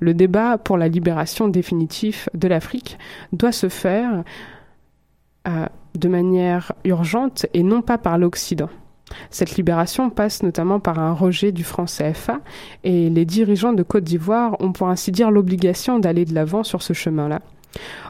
Le 0.00 0.14
débat 0.14 0.58
pour 0.58 0.78
la 0.78 0.88
libération 0.88 1.48
définitive 1.48 2.28
de 2.34 2.48
l'Afrique 2.48 2.98
doit 3.32 3.52
se 3.52 3.68
faire 3.68 4.22
euh, 5.48 5.66
de 5.94 6.08
manière 6.08 6.72
urgente 6.84 7.46
et 7.54 7.62
non 7.62 7.82
pas 7.82 7.98
par 7.98 8.18
l'Occident. 8.18 8.70
Cette 9.30 9.56
libération 9.56 10.10
passe 10.10 10.42
notamment 10.42 10.80
par 10.80 10.98
un 10.98 11.12
rejet 11.12 11.52
du 11.52 11.64
franc 11.64 11.84
CFA 11.84 12.40
et 12.84 13.10
les 13.10 13.24
dirigeants 13.24 13.72
de 13.72 13.82
Côte 13.82 14.04
d'Ivoire 14.04 14.56
ont 14.60 14.72
pour 14.72 14.88
ainsi 14.88 15.12
dire 15.12 15.30
l'obligation 15.30 15.98
d'aller 15.98 16.24
de 16.24 16.34
l'avant 16.34 16.62
sur 16.62 16.82
ce 16.82 16.92
chemin-là. 16.92 17.40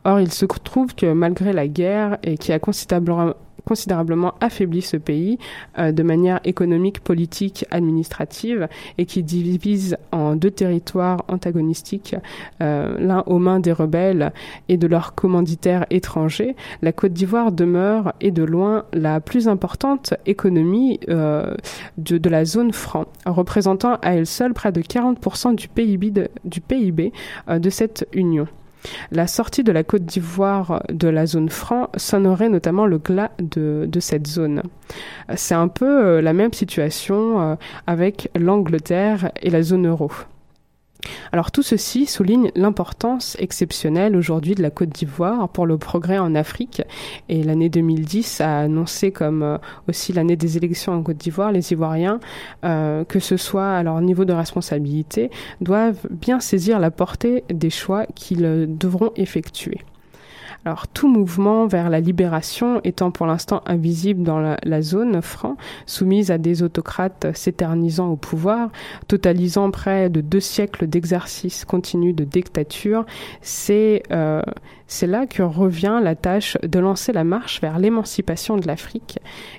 Or, 0.05 0.21
il 0.21 0.33
se 0.33 0.45
trouve 0.45 0.95
que 0.95 1.13
malgré 1.13 1.53
la 1.53 1.69
guerre 1.69 2.19
et 2.23 2.37
qui 2.37 2.53
a 2.53 2.59
considérablement 2.59 3.35
considérablement 3.65 4.35
affaibli 4.41 4.83
ce 4.83 4.97
pays 4.97 5.39
euh, 5.79 5.93
de 5.93 6.03
manière 6.03 6.41
économique, 6.45 7.01
politique, 7.01 7.65
administrative 7.71 8.69
et 8.99 9.07
qui 9.07 9.23
divise 9.23 9.97
en 10.13 10.37
deux 10.37 10.51
territoires 10.51 11.25
antagonistiques, 11.29 12.17
euh, 12.61 12.97
l'un 12.99 13.23
aux 13.27 13.39
mains 13.39 13.61
des 13.61 13.73
rebelles 13.73 14.33
et 14.69 14.77
de 14.77 14.87
leurs 14.87 15.15
commanditaires 15.15 15.87
étrangers. 15.91 16.57
La 16.83 16.93
Côte 16.93 17.13
d'Ivoire 17.13 17.53
demeure 17.53 18.13
et 18.21 18.31
de 18.31 18.43
loin 18.43 18.85
la 18.93 19.21
plus 19.21 19.49
importante 19.49 20.15
économie 20.27 21.01
euh, 21.09 21.55
de, 21.99 22.29
la 22.29 22.45
zone 22.45 22.73
franc, 22.73 23.07
représentant 23.27 23.95
à 24.03 24.15
elle 24.15 24.27
seule 24.27 24.55
près 24.55 24.73
de 24.73 24.81
40% 24.81 25.55
du 25.55 25.69
PIB 25.69 26.29
du 26.45 26.61
PIB 26.61 27.13
de 27.49 27.71
cette 27.71 28.09
union. 28.13 28.47
La 29.11 29.27
sortie 29.27 29.65
de 29.65 29.73
la 29.73 29.85
Côte 29.85 30.05
d'Ivoire 30.05 30.83
de 30.91 31.09
la 31.09 31.27
zone 31.27 31.49
franc 31.49 31.89
sonnerait 31.97 32.49
notamment 32.49 32.87
le 32.87 32.99
glas 32.99 33.31
de, 33.39 33.87
de 33.89 34.01
cette 34.01 34.27
zone. 34.27 34.63
C'est 35.37 35.55
un 35.55 35.69
peu 35.69 36.05
euh, 36.05 36.23
la 36.23 36.33
même 36.33 36.53
situation 36.53 37.41
euh, 37.41 37.55
avec 37.87 38.31
l'Angleterre 38.35 39.31
et 39.43 39.51
la 39.51 39.63
zone 39.63 39.87
euro. 39.87 40.11
Alors 41.33 41.51
tout 41.51 41.63
ceci 41.63 42.07
souligne 42.07 42.51
l'importance 42.55 43.37
exceptionnelle 43.41 44.17
aujourd'hui 44.17 44.55
de 44.55 44.63
la 44.63 44.71
Côte 44.71 44.91
d'Ivoire 44.91 45.49
pour 45.49 45.67
le 45.67 45.79
progrès 45.79 46.19
en 46.19 46.35
Afrique 46.35 46.83
et 47.29 47.43
l'année 47.43 47.69
2010 47.69 48.41
a 48.41 48.61
annoncé 48.61 49.13
comme 49.13 49.43
euh, 49.43 49.59
aussi 49.89 50.13
l'année 50.13 50.37
des 50.37 50.57
élections 50.57 50.93
en 50.93 51.03
Côte 51.03 51.17
d'Ivoire, 51.17 51.53
les 51.53 51.73
Ivoiriens, 51.73 52.21
euh, 52.65 53.05
que 53.05 53.19
ce 53.19 53.37
soit 53.37 53.71
à 53.71 53.83
leur 53.83 54.01
niveau 54.01 54.25
de 54.25 54.33
responsabilité, 54.33 55.31
doivent 55.61 56.07
bien 56.11 56.41
saisir 56.41 56.79
la 56.79 56.91
portée 56.91 57.45
des 57.53 57.71
choix 57.71 58.07
qu'ils 58.15 58.67
devront 58.79 59.13
effectuer. 59.17 59.81
Alors 60.67 60.89
tout 60.89 61.09
mouvement 61.09 61.67
vers 61.67 61.91
la 61.91 62.01
libération 62.01 62.81
étant 62.85 63.11
pour 63.11 63.27
l'instant 63.27 63.63
invisible 63.67 64.23
dans 64.23 64.41
la, 64.41 64.83
zone 64.83 65.21
franc, 65.21 65.59
soumise 65.85 66.31
à 66.31 66.39
des 66.39 66.63
autocrates 66.63 67.27
s'éternisant 67.35 68.09
au 68.09 68.17
pouvoir, 68.17 68.71
totalisant 69.07 69.71
près 69.71 70.09
de 70.09 70.23
deux 70.23 70.41
siècles 70.41 70.87
d'exercice 70.87 71.67
continu 71.67 72.15
de 72.15 72.25
dictature, 72.25 73.05
c'est 73.43 74.05
euh, 74.11 74.43
c'est 74.87 75.07
là 75.07 75.27
que 75.27 75.43
revient 75.43 76.01
la 76.03 76.15
tâche 76.15 76.57
de 76.63 76.79
lancer 76.79 77.13
la 77.13 77.25
marche 77.25 77.61
vers 77.61 77.79
l'émancipation 77.79 78.57
de 78.57 78.67
l'Afrique 78.67 79.19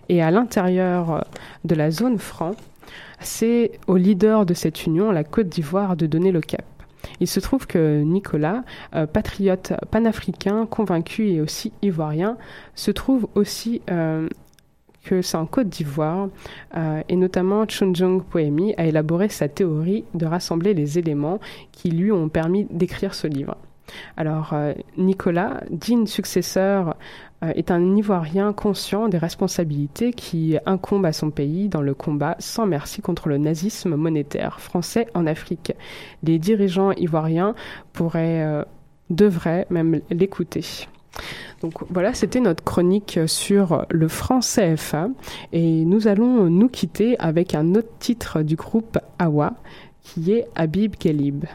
et 0.09 0.23
à 0.23 0.31
l'intérieur 0.31 1.23
de 1.65 1.75
la 1.75 1.91
zone 1.91 2.17
franc, 2.17 2.51
c'est 3.19 3.71
au 3.87 3.97
leader 3.97 4.45
de 4.45 4.53
cette 4.53 4.85
union, 4.85 5.11
la 5.11 5.23
Côte 5.23 5.49
d'Ivoire, 5.49 5.95
de 5.95 6.07
donner 6.07 6.31
le 6.31 6.41
cap. 6.41 6.74
Il 7.19 7.27
se 7.27 7.39
trouve 7.39 7.67
que 7.67 8.01
Nicolas, 8.01 8.63
euh, 8.95 9.05
patriote 9.05 9.73
panafricain, 9.91 10.65
convaincu 10.65 11.29
et 11.29 11.41
aussi 11.41 11.71
ivoirien, 11.81 12.37
se 12.75 12.91
trouve 12.91 13.27
aussi 13.35 13.81
euh, 13.89 14.27
que 15.03 15.21
c'est 15.21 15.37
en 15.37 15.45
Côte 15.45 15.69
d'Ivoire, 15.69 16.29
euh, 16.75 17.01
et 17.07 17.15
notamment 17.15 17.65
Chunjung 17.65 18.23
Poemi 18.23 18.73
a 18.77 18.85
élaboré 18.85 19.29
sa 19.29 19.47
théorie 19.47 20.03
de 20.13 20.25
rassembler 20.25 20.73
les 20.73 20.99
éléments 20.99 21.39
qui 21.71 21.91
lui 21.91 22.11
ont 22.11 22.29
permis 22.29 22.65
d'écrire 22.71 23.13
ce 23.13 23.27
livre. 23.27 23.55
Alors, 24.17 24.51
euh, 24.53 24.73
Nicolas, 24.97 25.61
digne 25.69 26.07
successeur, 26.07 26.95
euh, 27.43 27.51
est 27.55 27.71
un 27.71 27.95
Ivoirien 27.95 28.53
conscient 28.53 29.07
des 29.07 29.17
responsabilités 29.17 30.13
qui 30.13 30.57
incombent 30.65 31.05
à 31.05 31.13
son 31.13 31.31
pays 31.31 31.69
dans 31.69 31.81
le 31.81 31.93
combat 31.93 32.35
sans 32.39 32.65
merci 32.65 33.01
contre 33.01 33.29
le 33.29 33.37
nazisme 33.37 33.95
monétaire 33.95 34.59
français 34.59 35.07
en 35.13 35.27
Afrique. 35.27 35.73
Les 36.23 36.39
dirigeants 36.39 36.91
ivoiriens 36.93 37.55
pourraient, 37.93 38.65
devraient 39.09 39.67
même 39.69 40.01
l'écouter. 40.09 40.87
Donc 41.61 41.73
voilà, 41.89 42.13
c'était 42.13 42.41
notre 42.41 42.63
chronique 42.63 43.19
sur 43.27 43.85
le 43.89 44.07
franc 44.07 44.39
CFA 44.39 45.09
et 45.53 45.85
nous 45.85 46.07
allons 46.07 46.49
nous 46.49 46.67
quitter 46.67 47.17
avec 47.19 47.55
un 47.55 47.75
autre 47.75 47.91
titre 47.99 48.41
du 48.41 48.55
groupe 48.55 48.97
Awa 49.19 49.53
qui 50.03 50.31
est 50.31 50.47
Habib 50.55 50.95
Kelib. 50.95 51.45